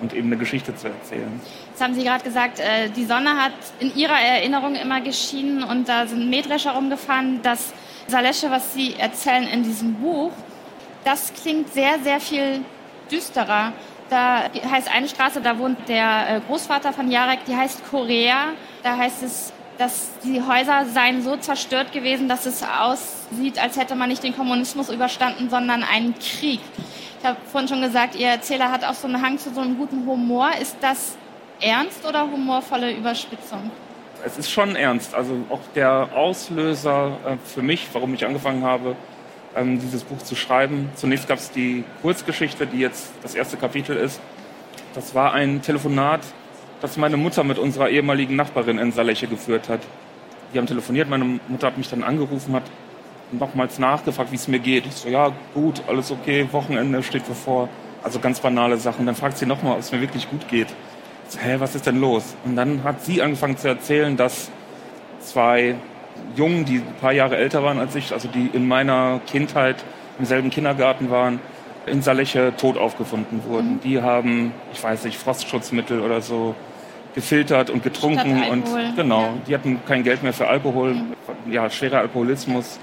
[0.00, 1.40] und eben eine Geschichte zu erzählen.
[1.70, 5.88] Jetzt haben Sie gerade gesagt, äh, die Sonne hat in Ihrer Erinnerung immer geschienen und
[5.88, 7.40] da sind Mähdrescher rumgefahren.
[7.42, 7.72] Das
[8.06, 10.32] Salesche, was Sie erzählen in diesem Buch,
[11.04, 12.60] das klingt sehr, sehr viel
[13.10, 13.72] düsterer.
[14.10, 18.50] Da heißt eine Straße, da wohnt der äh, Großvater von Jarek, die heißt Korea.
[18.82, 23.94] Da heißt es, dass die Häuser seien so zerstört gewesen, dass es aussieht, als hätte
[23.94, 26.60] man nicht den Kommunismus überstanden, sondern einen Krieg.
[27.20, 29.76] Ich habe vorhin schon gesagt, Ihr Erzähler hat auch so einen Hang zu so einem
[29.76, 30.50] guten Humor.
[30.60, 31.16] Ist das
[31.60, 33.70] ernst oder humorvolle Überspitzung?
[34.24, 35.14] Es ist schon ernst.
[35.14, 38.96] Also auch der Auslöser äh, für mich, warum ich angefangen habe,
[39.56, 40.90] ähm, dieses Buch zu schreiben.
[40.96, 44.20] Zunächst gab es die Kurzgeschichte, die jetzt das erste Kapitel ist.
[44.94, 46.20] Das war ein Telefonat,
[46.80, 49.80] das meine Mutter mit unserer ehemaligen Nachbarin in Saleche geführt hat.
[50.52, 52.64] Die haben telefoniert, meine Mutter hat mich dann angerufen, hat
[53.32, 54.86] nochmals nachgefragt, wie es mir geht.
[54.86, 57.68] Ich so, ja, gut, alles okay, Wochenende steht bevor.
[58.02, 59.06] Also ganz banale Sachen.
[59.06, 60.68] Dann fragt sie nochmal, ob es mir wirklich gut geht.
[61.28, 62.36] Ich so, hä, was ist denn los?
[62.44, 64.50] Und dann hat sie angefangen zu erzählen, dass
[65.20, 65.74] zwei
[66.36, 69.76] Jungen, die ein paar Jahre älter waren als ich, also die in meiner Kindheit
[70.18, 71.40] im selben Kindergarten waren,
[71.86, 73.74] in Saleche tot aufgefunden wurden.
[73.74, 73.80] Mhm.
[73.80, 76.54] Die haben, ich weiß nicht, Frostschutzmittel oder so
[77.14, 78.64] gefiltert und getrunken und
[78.96, 79.32] genau, ja.
[79.46, 81.52] die hatten kein Geld mehr für Alkohol, mhm.
[81.52, 82.78] ja, schwerer Alkoholismus.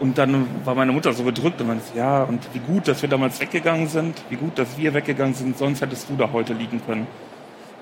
[0.00, 3.08] Und dann war meine Mutter so bedrückt und meinte, ja, und wie gut, dass wir
[3.08, 6.82] damals weggegangen sind, wie gut, dass wir weggegangen sind, sonst hättest du da heute liegen
[6.84, 7.06] können.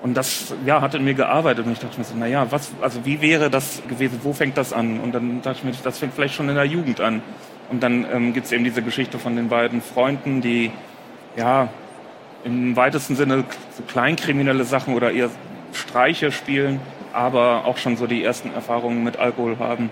[0.03, 3.05] Und das ja, hat in mir gearbeitet und ich dachte mir so, naja, was, also
[3.05, 4.99] wie wäre das gewesen, wo fängt das an?
[4.99, 7.23] Und dann dachte ich mir, das fängt vielleicht schon in der Jugend an.
[7.71, 10.71] Und dann ähm, gibt es eben diese Geschichte von den beiden Freunden, die
[11.37, 11.69] ja
[12.43, 13.45] im weitesten Sinne
[13.75, 15.29] so kleinkriminelle Sachen oder eher
[15.73, 16.79] Streiche spielen,
[17.11, 19.89] aber auch schon so die ersten Erfahrungen mit Alkohol haben.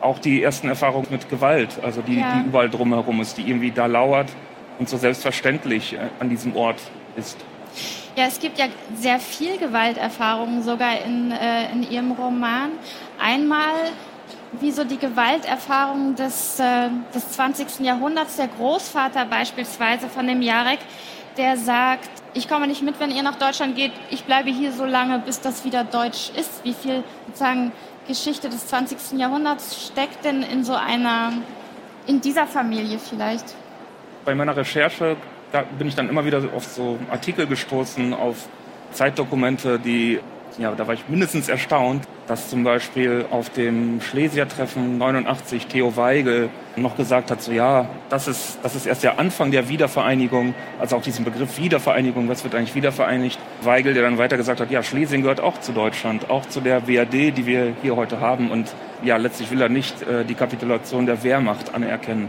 [0.00, 2.34] Auch die ersten Erfahrungen mit Gewalt, also die, ja.
[2.34, 4.30] die überall drumherum ist, die irgendwie da lauert
[4.78, 6.80] und so selbstverständlich äh, an diesem Ort
[7.16, 7.38] ist.
[8.16, 12.70] Ja, es gibt ja sehr viel Gewalterfahrungen sogar in, äh, in Ihrem Roman.
[13.18, 13.72] Einmal
[14.60, 17.80] wie so die Gewalterfahrung des, äh, des 20.
[17.80, 20.80] Jahrhunderts, der Großvater beispielsweise von dem Jarek,
[21.36, 24.84] der sagt, ich komme nicht mit, wenn ihr nach Deutschland geht, ich bleibe hier so
[24.84, 26.64] lange, bis das wieder deutsch ist.
[26.64, 27.72] Wie viel sozusagen
[28.06, 29.18] Geschichte des 20.
[29.18, 31.32] Jahrhunderts steckt denn in so einer,
[32.06, 33.54] in dieser Familie vielleicht?
[34.24, 35.16] Bei meiner Recherche
[35.52, 38.48] da bin ich dann immer wieder auf so Artikel gestoßen, auf
[38.92, 40.18] Zeitdokumente, die,
[40.58, 46.50] ja, da war ich mindestens erstaunt, dass zum Beispiel auf dem Schlesier-Treffen 89 Theo Weigel
[46.76, 50.96] noch gesagt hat, so ja, das ist, das ist erst der Anfang der Wiedervereinigung, also
[50.96, 53.38] auch diesen Begriff Wiedervereinigung, was wird eigentlich wiedervereinigt?
[53.62, 56.88] Weigel, der dann weiter gesagt hat, ja, Schlesien gehört auch zu Deutschland, auch zu der
[56.88, 61.06] WAD, die wir hier heute haben und ja, letztlich will er nicht äh, die Kapitulation
[61.06, 62.28] der Wehrmacht anerkennen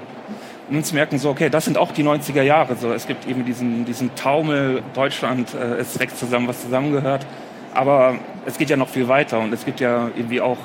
[0.69, 2.75] nun zu merken, so, okay, das sind auch die 90er Jahre.
[2.75, 7.25] So, es gibt eben diesen, diesen Taumel, Deutschland, äh, es wächst zusammen, was zusammengehört.
[7.73, 8.15] Aber
[8.45, 10.57] es geht ja noch viel weiter und es gibt ja irgendwie auch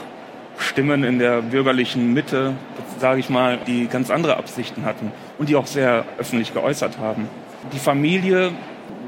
[0.58, 2.54] Stimmen in der bürgerlichen Mitte,
[2.98, 7.28] sage ich mal, die ganz andere Absichten hatten und die auch sehr öffentlich geäußert haben.
[7.72, 8.50] Die Familie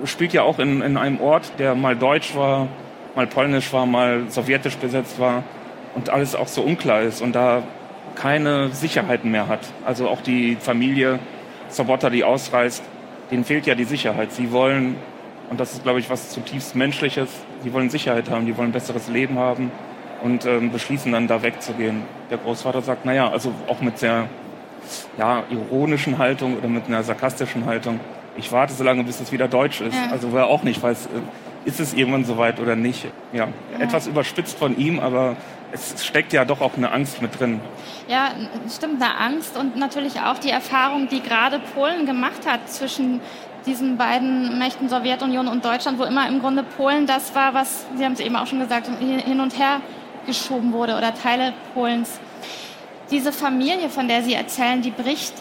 [0.04, 2.68] spielt ja auch in, in einem Ort, der mal deutsch war,
[3.16, 5.42] mal polnisch war, mal sowjetisch besetzt war
[5.94, 7.20] und alles auch so unklar ist.
[7.20, 7.62] Und da
[8.14, 9.60] keine Sicherheiten mehr hat.
[9.84, 11.18] Also auch die Familie
[11.68, 12.82] Sobotta, die ausreist,
[13.30, 14.32] denen fehlt ja die Sicherheit.
[14.32, 14.96] Sie wollen,
[15.50, 17.28] und das ist, glaube ich, was zutiefst Menschliches,
[17.62, 19.70] sie wollen Sicherheit haben, die wollen ein besseres Leben haben
[20.22, 22.02] und ähm, beschließen dann da wegzugehen.
[22.30, 24.28] Der Großvater sagt, naja, also auch mit sehr
[25.18, 28.00] ja, ironischen Haltung oder mit einer sarkastischen Haltung,
[28.36, 29.96] ich warte so lange, bis es wieder deutsch ist.
[29.96, 30.12] Ja.
[30.12, 31.08] Also wer auch nicht weiß, äh,
[31.64, 33.06] ist es irgendwann soweit oder nicht.
[33.32, 35.36] Ja, ja, etwas überspitzt von ihm, aber
[35.72, 37.60] es steckt ja doch auch eine Angst mit drin.
[38.08, 38.30] Ja,
[38.74, 43.20] stimmt, eine Angst und natürlich auch die Erfahrung, die gerade Polen gemacht hat zwischen
[43.66, 48.04] diesen beiden Mächten Sowjetunion und Deutschland, wo immer im Grunde Polen das war, was, Sie
[48.04, 49.80] haben es eben auch schon gesagt, hin und her
[50.26, 52.20] geschoben wurde oder Teile Polens.
[53.10, 55.34] Diese Familie, von der Sie erzählen, die bricht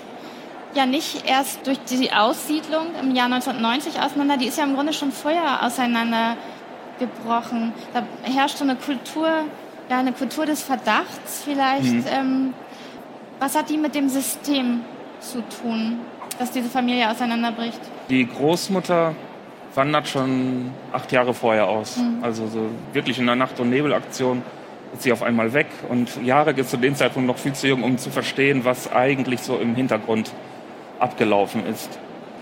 [0.73, 4.93] ja nicht erst durch die Aussiedlung im Jahr 1990 auseinander, die ist ja im Grunde
[4.93, 7.73] schon vorher auseinandergebrochen.
[7.93, 9.43] Da herrscht so eine Kultur
[9.89, 11.91] ja, eine Kultur des Verdachts vielleicht.
[11.91, 12.05] Mhm.
[12.11, 12.53] Ähm,
[13.39, 14.81] was hat die mit dem System
[15.19, 15.99] zu tun,
[16.37, 17.79] dass diese Familie auseinanderbricht?
[18.09, 19.13] Die Großmutter
[19.75, 21.97] wandert schon acht Jahre vorher aus.
[21.97, 22.23] Mhm.
[22.23, 24.41] Also so wirklich in einer Nacht- und Nebelaktion
[24.93, 25.67] ist sie auf einmal weg.
[25.87, 29.41] Und Jarek ist zu dem Zeitpunkt noch viel zu jung, um zu verstehen, was eigentlich
[29.41, 30.31] so im Hintergrund
[30.97, 31.99] abgelaufen ist.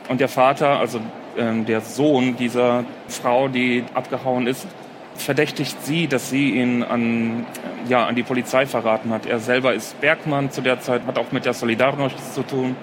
[0.07, 1.01] Und der Vater, also
[1.37, 4.65] ähm, der Sohn dieser Frau, die abgehauen ist,
[5.15, 7.45] verdächtigt sie, dass sie ihn an,
[7.89, 9.25] ja, an die Polizei verraten hat.
[9.25, 12.75] Er selber ist Bergmann zu der Zeit, hat auch mit der Solidarność zu tun.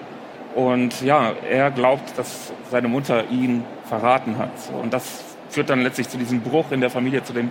[0.55, 4.51] Und ja, er glaubt, dass seine Mutter ihn verraten hat.
[4.81, 7.49] Und das führt dann letztlich zu diesem Bruch in der Familie, zu dem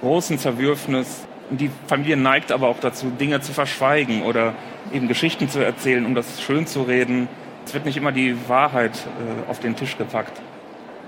[0.00, 1.26] großen Zerwürfnis.
[1.50, 4.54] Und die Familie neigt aber auch dazu, Dinge zu verschweigen oder
[4.92, 7.28] eben Geschichten zu erzählen, um das schön zu reden.
[7.66, 10.40] Es wird nicht immer die Wahrheit äh, auf den Tisch gepackt.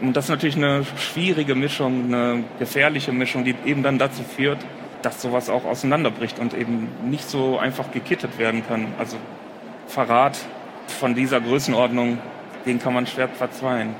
[0.01, 4.59] Und das ist natürlich eine schwierige Mischung, eine gefährliche Mischung, die eben dann dazu führt,
[5.03, 8.88] dass sowas auch auseinanderbricht und eben nicht so einfach gekittet werden kann.
[8.99, 9.16] Also
[9.86, 10.38] Verrat
[10.91, 12.18] von dieser Größenordnung,
[12.64, 13.95] den kann man schwer verzweigen.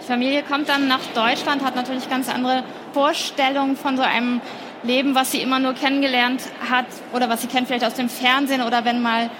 [0.00, 4.40] Die Familie kommt dann nach Deutschland, hat natürlich ganz andere Vorstellungen von so einem
[4.82, 8.62] Leben, was sie immer nur kennengelernt hat oder was sie kennt vielleicht aus dem Fernsehen
[8.62, 9.30] oder wenn mal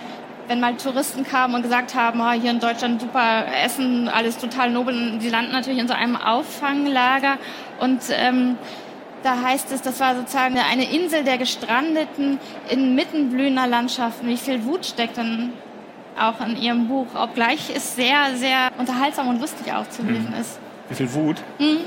[0.48, 4.70] wenn mal Touristen kamen und gesagt haben, oh, hier in Deutschland super Essen, alles total
[4.70, 7.38] nobel, die landen natürlich in so einem Auffanglager
[7.78, 8.56] und ähm,
[9.22, 14.26] da heißt es, das war sozusagen eine Insel der Gestrandeten inmitten blühender Landschaften.
[14.26, 15.52] Wie viel Wut steckt dann
[16.18, 20.40] auch in Ihrem Buch, obgleich es sehr, sehr unterhaltsam und lustig auch zu lesen mhm.
[20.40, 20.58] ist.
[20.88, 21.36] Wie viel Wut?
[21.58, 21.78] Mhm.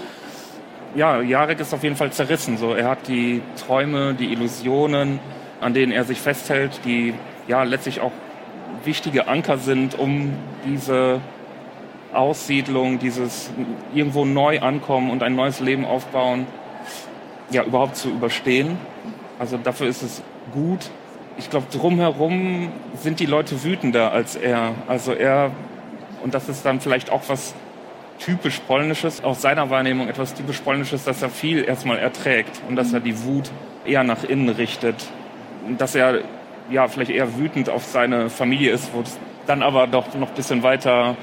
[0.95, 2.57] Ja, Jarek ist auf jeden Fall zerrissen.
[2.57, 5.19] So, er hat die Träume, die Illusionen,
[5.59, 7.13] an denen er sich festhält, die
[7.47, 8.13] ja letztlich auch
[8.85, 10.33] wichtige Anker sind, um
[10.65, 11.19] diese
[12.13, 13.51] Aussiedlung, dieses
[13.93, 16.47] irgendwo neu ankommen und ein neues Leben aufbauen,
[17.51, 18.77] ja, überhaupt zu überstehen.
[19.37, 20.21] Also dafür ist es
[20.53, 20.89] gut.
[21.37, 22.71] Ich glaube, drumherum
[23.01, 24.73] sind die Leute wütender als er.
[24.87, 25.51] Also er,
[26.23, 27.53] und das ist dann vielleicht auch was
[28.19, 32.93] typisch Polnisches, aus seiner Wahrnehmung etwas typisch Polnisches, dass er viel erstmal erträgt und dass
[32.93, 33.51] er die Wut
[33.85, 34.95] eher nach innen richtet.
[35.77, 36.21] Dass er
[36.69, 40.35] ja, vielleicht eher wütend auf seine Familie ist, wo es dann aber doch noch ein
[40.35, 41.15] bisschen weiter,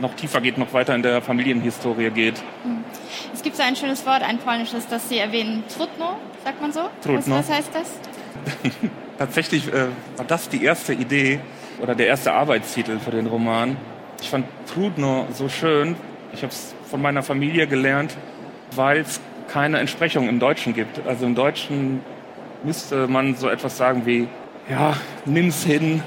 [0.00, 2.38] noch tiefer geht, noch weiter in der Familienhistorie geht.
[2.62, 2.84] Hm.
[3.32, 6.88] Es gibt so ein schönes Wort, ein polnisches, das Sie erwähnen, Trudno, sagt man so?
[7.02, 7.36] Trudno.
[7.36, 8.07] Was, was heißt das?
[9.18, 11.40] Tatsächlich äh, war das die erste Idee
[11.80, 13.76] oder der erste Arbeitstitel für den Roman.
[14.20, 15.96] Ich fand Trudno so schön.
[16.32, 18.16] Ich habe es von meiner Familie gelernt,
[18.74, 21.06] weil es keine Entsprechung im Deutschen gibt.
[21.06, 22.00] Also im Deutschen
[22.62, 24.28] müsste man so etwas sagen wie,
[24.68, 26.02] ja, nimm's hin,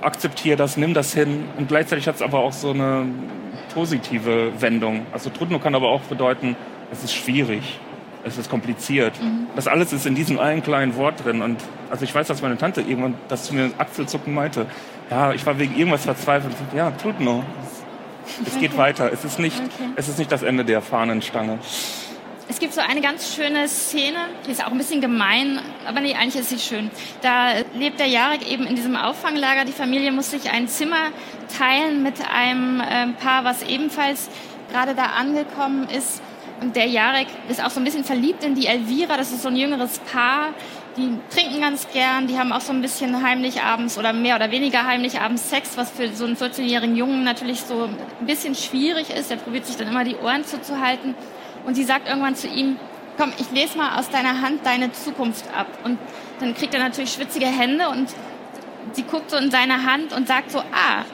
[0.00, 1.44] akzeptiere das, nimm das hin.
[1.56, 3.06] Und gleichzeitig hat es aber auch so eine
[3.72, 5.06] positive Wendung.
[5.12, 6.56] Also Trudno kann aber auch bedeuten,
[6.90, 7.80] es ist schwierig,
[8.24, 9.20] es ist kompliziert.
[9.20, 9.46] Mhm.
[9.56, 11.42] Das alles ist in diesem einen kleinen Wort drin.
[11.42, 11.58] Und
[11.90, 14.66] also ich weiß, dass meine Tante irgendwann das zu mir Achselzucken meinte.
[15.10, 16.54] Ja, ich war wegen irgendwas verzweifelt.
[16.74, 17.44] Ja, Trudno.
[18.46, 18.78] Es geht okay.
[18.78, 19.12] weiter.
[19.12, 19.90] Es ist, nicht, okay.
[19.96, 21.58] es ist nicht das Ende der Fahnenstange.
[22.48, 26.14] Es gibt so eine ganz schöne Szene, die ist auch ein bisschen gemein, aber nee,
[26.14, 26.90] eigentlich ist sie schön.
[27.22, 29.64] Da lebt der Jarek eben in diesem Auffanglager.
[29.64, 31.10] Die Familie muss sich ein Zimmer
[31.56, 34.28] teilen mit einem äh, Paar, was ebenfalls
[34.70, 36.20] gerade da angekommen ist.
[36.62, 39.16] Und der Jarek ist auch so ein bisschen verliebt in die Elvira.
[39.16, 40.50] Das ist so ein jüngeres Paar.
[40.96, 42.28] Die trinken ganz gern.
[42.28, 45.76] Die haben auch so ein bisschen heimlich abends oder mehr oder weniger heimlich abends Sex,
[45.76, 47.88] was für so einen 14-jährigen Jungen natürlich so
[48.20, 49.30] ein bisschen schwierig ist.
[49.30, 51.16] Der probiert sich dann immer die Ohren zuzuhalten.
[51.66, 52.76] Und sie sagt irgendwann zu ihm,
[53.18, 55.66] komm, ich lese mal aus deiner Hand deine Zukunft ab.
[55.82, 55.98] Und
[56.38, 58.08] dann kriegt er natürlich schwitzige Hände und
[58.92, 61.04] sie guckt so in seine Hand und sagt so, ah,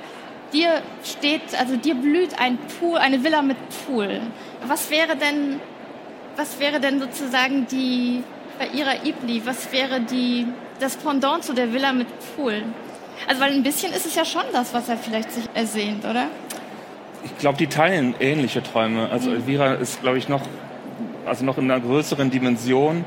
[0.53, 4.21] dir steht, also dir blüht ein Pool, eine Villa mit Pool.
[4.67, 5.61] Was wäre denn,
[6.37, 8.23] was wäre denn sozusagen die,
[8.59, 10.47] bei ihrer Ibli, was wäre die,
[10.81, 12.63] das Pendant zu der Villa mit Pool?
[13.27, 16.29] Also, weil ein bisschen ist es ja schon das, was er vielleicht sich ersehnt, oder?
[17.25, 19.09] ich glaube, die teilen ähnliche Träume.
[19.11, 20.43] Also Elvira ist, glaube ich, noch,
[21.27, 23.05] also noch in einer größeren Dimension.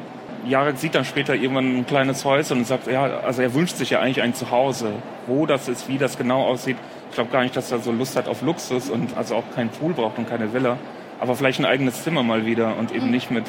[0.48, 3.92] Jarek sieht dann später irgendwann ein kleines Häuschen und sagt, ja, also er wünscht sich
[3.92, 4.94] ja eigentlich ein Zuhause.
[5.28, 6.78] Wo das ist, wie das genau aussieht.
[7.10, 9.70] Ich glaube gar nicht, dass er so Lust hat auf Luxus und also auch keinen
[9.70, 10.78] Pool braucht und keine Villa.
[11.22, 13.46] Aber vielleicht ein eigenes Zimmer mal wieder und eben nicht mit,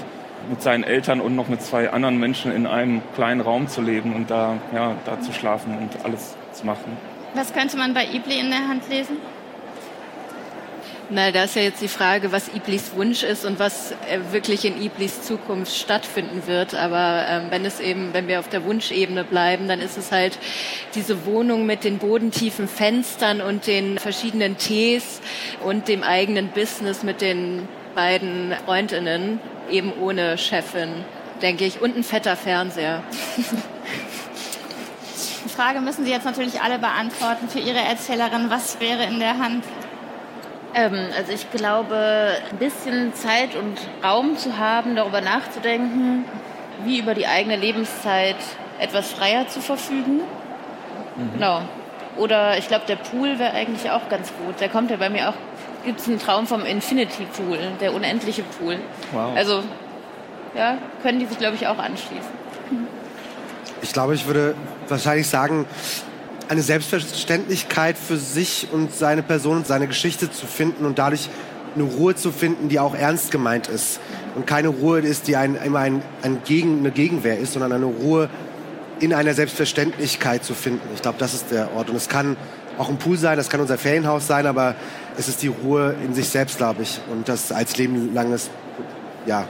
[0.48, 4.14] mit seinen Eltern und noch mit zwei anderen Menschen in einem kleinen Raum zu leben
[4.14, 6.96] und da, ja, da zu schlafen und alles zu machen.
[7.34, 9.16] Was könnte man bei Ibli in der Hand lesen?
[11.14, 14.64] Na, da ist ja jetzt die Frage, was Iblis Wunsch ist und was äh, wirklich
[14.64, 16.74] in Iblis Zukunft stattfinden wird.
[16.74, 20.38] Aber ähm, wenn es eben, wenn wir auf der Wunschebene bleiben, dann ist es halt
[20.94, 25.20] diese Wohnung mit den bodentiefen Fenstern und den verschiedenen Tees
[25.62, 29.38] und dem eigenen Business mit den beiden Freundinnen,
[29.70, 31.04] eben ohne Chefin,
[31.42, 33.02] denke ich, und ein fetter Fernseher.
[35.44, 38.46] Die Frage müssen Sie jetzt natürlich alle beantworten für Ihre Erzählerin.
[38.48, 39.62] Was wäre in der Hand
[40.74, 46.24] ähm, also ich glaube, ein bisschen Zeit und Raum zu haben, darüber nachzudenken,
[46.84, 48.36] wie über die eigene Lebenszeit
[48.78, 50.20] etwas freier zu verfügen.
[51.16, 51.32] Mhm.
[51.34, 51.62] Genau.
[52.16, 54.60] Oder ich glaube, der Pool wäre eigentlich auch ganz gut.
[54.60, 55.34] Der kommt ja bei mir auch,
[55.84, 58.78] gibt es einen Traum vom Infinity Pool, der unendliche Pool.
[59.12, 59.34] Wow.
[59.34, 59.62] Also,
[60.54, 62.42] ja, können die sich, glaube ich, auch anschließen.
[63.80, 64.54] Ich glaube, ich würde
[64.88, 65.66] wahrscheinlich sagen,
[66.48, 71.28] eine Selbstverständlichkeit für sich und seine Person und seine Geschichte zu finden und dadurch
[71.74, 74.00] eine Ruhe zu finden, die auch ernst gemeint ist.
[74.34, 77.86] Und keine Ruhe ist, die ein, immer ein, ein Gegen, eine Gegenwehr ist, sondern eine
[77.86, 78.28] Ruhe
[79.00, 80.86] in einer Selbstverständlichkeit zu finden.
[80.94, 81.90] Ich glaube, das ist der Ort.
[81.90, 82.36] Und es kann
[82.78, 84.74] auch ein Pool sein, das kann unser Ferienhaus sein, aber
[85.18, 87.00] es ist die Ruhe in sich selbst, glaube ich.
[87.10, 88.50] Und das als lebenlanges
[89.26, 89.46] ja,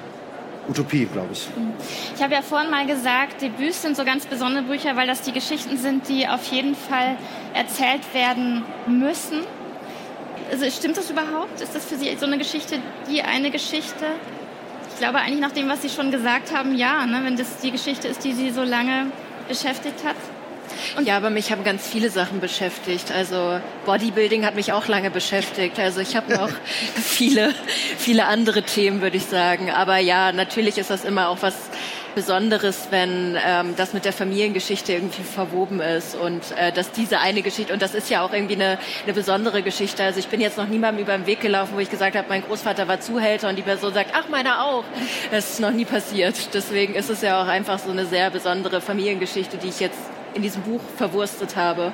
[0.68, 1.48] Utopie, glaube ich.
[2.14, 5.32] Ich habe ja vorhin mal gesagt, Debüts sind so ganz besondere Bücher, weil das die
[5.32, 7.16] Geschichten sind, die auf jeden Fall
[7.52, 9.40] erzählt werden müssen.
[10.50, 11.60] Also stimmt das überhaupt?
[11.60, 12.78] Ist das für Sie so eine Geschichte,
[13.10, 14.06] die eine Geschichte?
[14.92, 17.20] Ich glaube eigentlich nach dem, was Sie schon gesagt haben, ja, ne?
[17.24, 19.06] wenn das die Geschichte ist, die Sie so lange
[19.48, 20.16] beschäftigt hat.
[20.96, 23.12] Und ja, aber mich haben ganz viele Sachen beschäftigt.
[23.12, 25.78] Also Bodybuilding hat mich auch lange beschäftigt.
[25.78, 26.50] Also ich habe noch
[26.94, 27.54] viele,
[27.98, 29.70] viele andere Themen, würde ich sagen.
[29.70, 31.54] Aber ja, natürlich ist das immer auch was
[32.14, 37.42] Besonderes, wenn ähm, das mit der Familiengeschichte irgendwie verwoben ist und äh, dass diese eine
[37.42, 40.02] Geschichte, und das ist ja auch irgendwie eine, eine besondere Geschichte.
[40.02, 42.42] Also ich bin jetzt noch niemandem über den Weg gelaufen, wo ich gesagt habe, mein
[42.42, 44.84] Großvater war Zuhälter und die Person sagt, ach, meiner auch.
[45.30, 46.54] Das ist noch nie passiert.
[46.54, 49.98] Deswegen ist es ja auch einfach so eine sehr besondere Familiengeschichte, die ich jetzt
[50.34, 51.92] in diesem Buch verwurstet habe.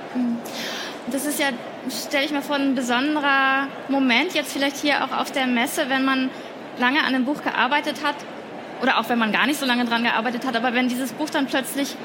[1.11, 1.47] Das ist ja,
[1.91, 6.05] stelle ich mir vor, ein besonderer Moment, jetzt vielleicht hier auch auf der Messe, wenn
[6.05, 6.31] man
[6.79, 8.17] lange an einem Buch gearbeitet hat
[8.83, 11.31] oder auch wenn man gar nicht so lange dran gearbeitet hat, aber wenn dieses Buch
[11.31, 11.97] dann plötzlich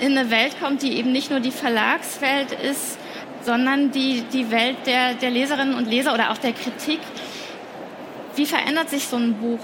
[0.00, 2.98] in eine Welt kommt, die eben nicht nur die Verlagswelt ist,
[3.42, 7.00] sondern die, die Welt der, der Leserinnen und Leser oder auch der Kritik.
[8.34, 9.60] Wie verändert sich so ein Buch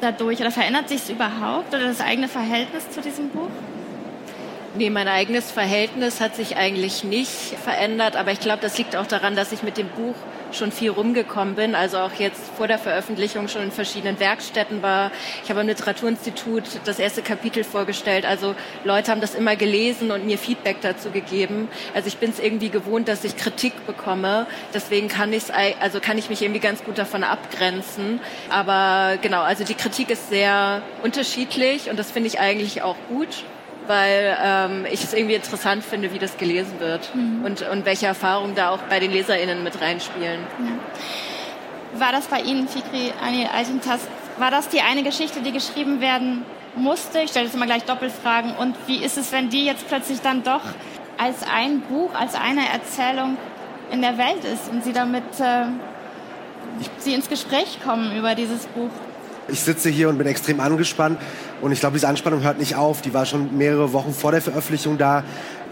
[0.00, 3.50] dadurch oder verändert sich es überhaupt oder das eigene Verhältnis zu diesem Buch?
[4.76, 9.06] Nee, mein eigenes Verhältnis hat sich eigentlich nicht verändert, aber ich glaube, das liegt auch
[9.06, 10.14] daran, dass ich mit dem Buch
[10.52, 11.74] schon viel rumgekommen bin.
[11.74, 15.10] Also auch jetzt vor der Veröffentlichung schon in verschiedenen Werkstätten war.
[15.42, 18.24] Ich habe am Literaturinstitut das erste Kapitel vorgestellt.
[18.24, 18.54] Also
[18.84, 21.68] Leute haben das immer gelesen und mir Feedback dazu gegeben.
[21.92, 24.46] Also ich bin es irgendwie gewohnt, dass ich Kritik bekomme.
[24.72, 28.20] Deswegen kann ich also kann ich mich irgendwie ganz gut davon abgrenzen.
[28.50, 33.44] Aber genau, also die Kritik ist sehr unterschiedlich und das finde ich eigentlich auch gut
[33.90, 37.44] weil ähm, ich es irgendwie interessant finde, wie das gelesen wird mhm.
[37.44, 40.38] und, und welche Erfahrungen da auch bei den LeserInnen mit reinspielen.
[40.60, 42.00] Ja.
[42.00, 44.02] War das bei Ihnen, Fikri Anil Altintas,
[44.38, 46.44] war das die eine Geschichte, die geschrieben werden
[46.76, 47.18] musste?
[47.18, 48.54] Ich stelle jetzt immer gleich Doppelfragen.
[48.54, 50.62] Und wie ist es, wenn die jetzt plötzlich dann doch
[51.18, 53.36] als ein Buch, als eine Erzählung
[53.90, 55.64] in der Welt ist und Sie damit äh,
[56.98, 58.90] Sie ins Gespräch kommen über dieses Buch?
[59.52, 61.18] Ich sitze hier und bin extrem angespannt
[61.60, 63.02] und ich glaube, diese Anspannung hört nicht auf.
[63.02, 65.24] Die war schon mehrere Wochen vor der Veröffentlichung da.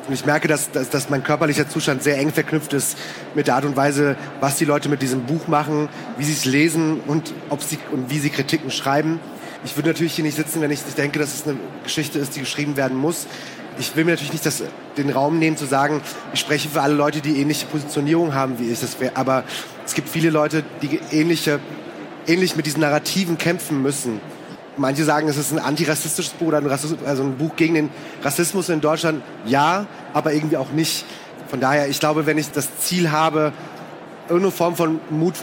[0.07, 2.97] Und ich merke, dass, dass, dass mein körperlicher Zustand sehr eng verknüpft ist
[3.35, 6.47] mit der Art und Weise, was die Leute mit diesem Buch machen, wie sie es
[6.47, 9.21] lesen und, ob sie, und wie sie Kritiken schreiben.
[9.65, 12.37] Ich würde natürlich hier nicht sitzen, wenn ich nicht denke, dass es eine Geschichte ist,
[12.37, 13.27] die geschrieben werden muss.
[13.79, 14.63] Ich will mir natürlich nicht das,
[14.97, 16.01] den Raum nehmen zu sagen,
[16.33, 18.81] ich spreche für alle Leute, die ähnliche Positionierung haben wie ich.
[19.01, 19.45] Wär, aber
[19.85, 21.61] es gibt viele Leute, die ähnliche
[22.29, 24.21] ähnlich mit diesen Narrativen kämpfen müssen.
[24.77, 27.91] Manche sagen, es ist ein antirassistisches Buch oder ein, also ein Buch gegen den
[28.23, 29.23] Rassismus in Deutschland.
[29.45, 31.05] Ja, aber irgendwie auch nicht.
[31.49, 33.53] Von daher, ich glaube, wenn ich das Ziel habe,
[34.29, 35.35] irgendeine Form von Mut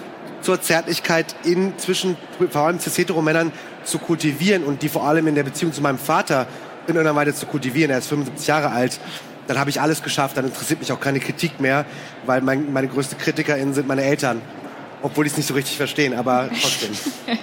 [0.42, 2.16] zur Zärtlichkeit in zwischen
[2.52, 3.52] vor allem cis-hetero-Männern
[3.84, 6.48] zu kultivieren und die vor allem in der Beziehung zu meinem Vater
[6.88, 9.00] in irgendeiner Weise zu kultivieren, er ist 75 Jahre alt,
[9.48, 11.86] dann habe ich alles geschafft, dann interessiert mich auch keine Kritik mehr,
[12.28, 14.42] weil mein, meine größte KritikerInnen sind meine Eltern
[15.06, 16.90] obwohl ich es nicht so richtig verstehen, aber trotzdem.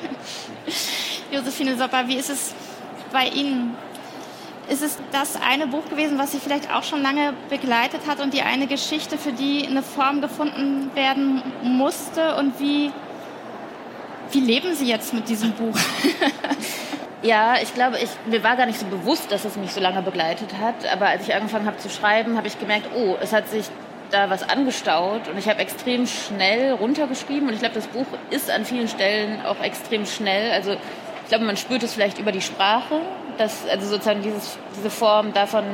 [1.31, 2.55] Josephine Sopper, wie ist es
[3.13, 3.77] bei Ihnen?
[4.69, 8.35] Ist es das eine Buch gewesen, was Sie vielleicht auch schon lange begleitet hat und
[8.35, 12.35] die eine Geschichte, für die eine Form gefunden werden musste?
[12.35, 12.91] Und wie,
[14.33, 15.79] wie leben Sie jetzt mit diesem Buch?
[17.25, 20.03] Ja, ich glaube, ich, mir war gar nicht so bewusst, dass es mich so lange
[20.03, 20.75] begleitet hat.
[20.93, 23.67] Aber als ich angefangen habe zu schreiben, habe ich gemerkt, oh, es hat sich
[24.13, 28.51] da was angestaut und ich habe extrem schnell runtergeschrieben und ich glaube, das Buch ist
[28.51, 30.53] an vielen Stellen auch extrem schnell.
[30.53, 33.01] Also ich glaube, man spürt es vielleicht über die Sprache,
[33.39, 35.65] dass also sozusagen dieses, diese Form davon,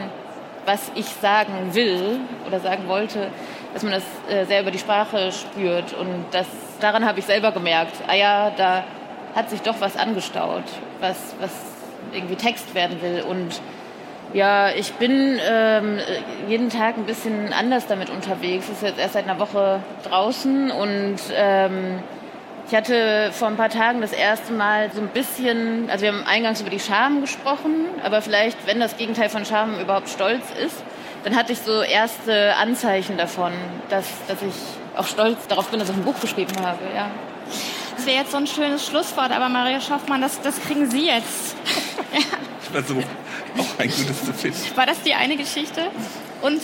[0.65, 3.29] was ich sagen will oder sagen wollte,
[3.75, 6.47] dass man das äh, sehr über die Sprache spürt und das
[6.81, 7.95] daran habe ich selber gemerkt.
[8.07, 8.85] Ah ja, da
[9.35, 10.65] hat sich doch was angestaut,
[11.01, 11.51] was was
[12.13, 13.61] irgendwie Text werden will und
[14.35, 15.99] ja, ich bin ähm,
[16.49, 18.67] jeden Tag ein bisschen anders damit unterwegs.
[18.67, 22.01] Ich ist jetzt erst seit einer Woche draußen und ähm,
[22.69, 26.27] ich hatte vor ein paar Tagen das erste Mal so ein bisschen, also wir haben
[26.27, 30.77] eingangs über die Scham gesprochen, aber vielleicht, wenn das Gegenteil von Scham überhaupt Stolz ist,
[31.25, 33.53] dann hatte ich so erste Anzeichen davon,
[33.89, 34.55] dass, dass ich
[34.95, 36.79] auch stolz darauf bin, dass ich ein Buch geschrieben habe.
[36.95, 37.11] Ja.
[37.97, 41.57] Das wäre jetzt so ein schönes Schlusswort, aber Maria Schaffmann, das, das kriegen Sie jetzt.
[42.13, 42.21] ja.
[42.69, 43.05] Ich versuche
[43.59, 44.59] auch ein gutes zu finden.
[44.77, 45.91] War das die eine Geschichte?
[46.43, 46.61] Und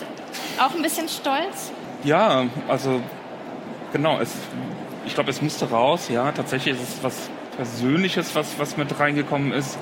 [0.59, 1.72] auch ein bisschen stolz?
[2.05, 3.00] Ja, also
[3.92, 4.20] genau.
[4.20, 4.32] Es,
[5.07, 6.09] ich glaube, es musste raus.
[6.11, 9.78] Ja, tatsächlich ist es was Persönliches, was, was mit reingekommen ist.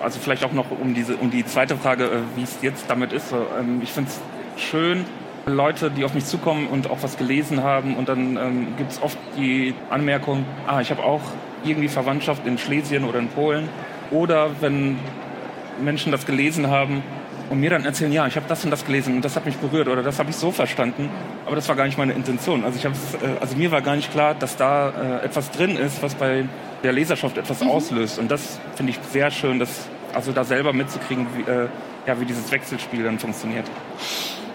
[0.00, 3.12] Also vielleicht auch noch um diese um die zweite Frage, äh, wie es jetzt damit
[3.12, 3.32] ist.
[3.32, 5.04] Ähm, ich finde es schön,
[5.46, 7.96] Leute, die auf mich zukommen und auch was gelesen haben.
[7.96, 11.22] Und dann ähm, gibt es oft die Anmerkung, ah, ich habe auch
[11.64, 13.68] irgendwie Verwandtschaft in Schlesien oder in Polen.
[14.10, 14.98] Oder wenn
[15.80, 17.02] Menschen das gelesen haben
[17.50, 19.56] und mir dann erzählen, ja, ich habe das und das gelesen und das hat mich
[19.56, 21.08] berührt oder das habe ich so verstanden,
[21.46, 22.64] aber das war gar nicht meine Intention.
[22.64, 26.02] Also, ich äh, also mir war gar nicht klar, dass da äh, etwas drin ist,
[26.02, 26.44] was bei
[26.82, 27.70] der Leserschaft etwas mhm.
[27.70, 28.18] auslöst.
[28.18, 31.68] Und das finde ich sehr schön, das also da selber mitzukriegen, wie, äh,
[32.06, 33.66] ja, wie dieses Wechselspiel dann funktioniert.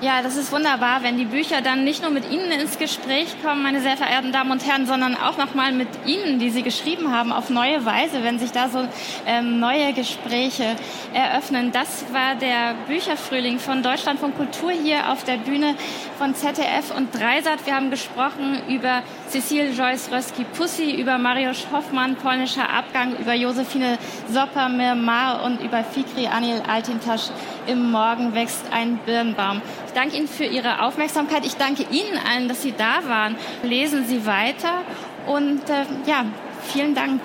[0.04, 3.64] Ja, das ist wunderbar, wenn die Bücher dann nicht nur mit Ihnen ins Gespräch kommen,
[3.64, 7.32] meine sehr verehrten Damen und Herren, sondern auch nochmal mit Ihnen, die Sie geschrieben haben,
[7.32, 8.86] auf neue Weise, wenn sich da so
[9.26, 10.76] ähm, neue Gespräche
[11.14, 11.72] eröffnen.
[11.72, 15.74] Das war der Bücherfrühling von Deutschland von Kultur hier auf der Bühne
[16.18, 17.66] von ZDF und Dreisat.
[17.66, 19.04] Wir haben gesprochen über
[19.34, 23.98] Cecile Joyce Röski-Pussy, über Mariusz Hoffmann, polnischer Abgang, über Josephine
[24.30, 27.32] Sopper-Mirmar und über Fikri Anil Altintasch.
[27.66, 29.64] Im Morgen wächst ein Birnbaum.
[29.88, 31.48] Ich danke Ihnen für Ihre Aufmerksamkeit.
[31.48, 33.36] Ich danke Ihnen allen, dass Sie da waren.
[33.64, 34.84] Lesen Sie weiter
[35.26, 36.26] und äh, ja,
[36.72, 37.20] vielen Dank.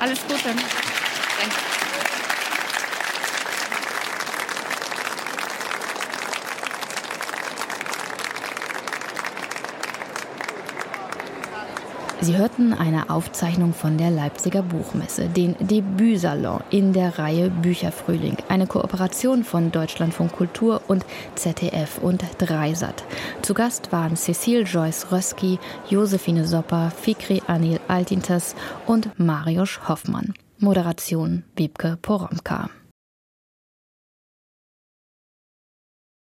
[0.00, 0.42] Alles Gute.
[0.42, 1.77] Danke.
[12.20, 18.66] Sie hörten eine Aufzeichnung von der Leipziger Buchmesse, den Debütsalon in der Reihe Bücherfrühling, eine
[18.66, 21.06] Kooperation von Deutschlandfunk Kultur und
[21.36, 23.04] ZDF und Dreisat.
[23.42, 28.56] Zu Gast waren Cecile Joyce Röski, Josephine Sopper, Fikri Anil Altintas
[28.86, 30.34] und Mariusz Hoffmann.
[30.58, 32.68] Moderation Wiebke Poromka.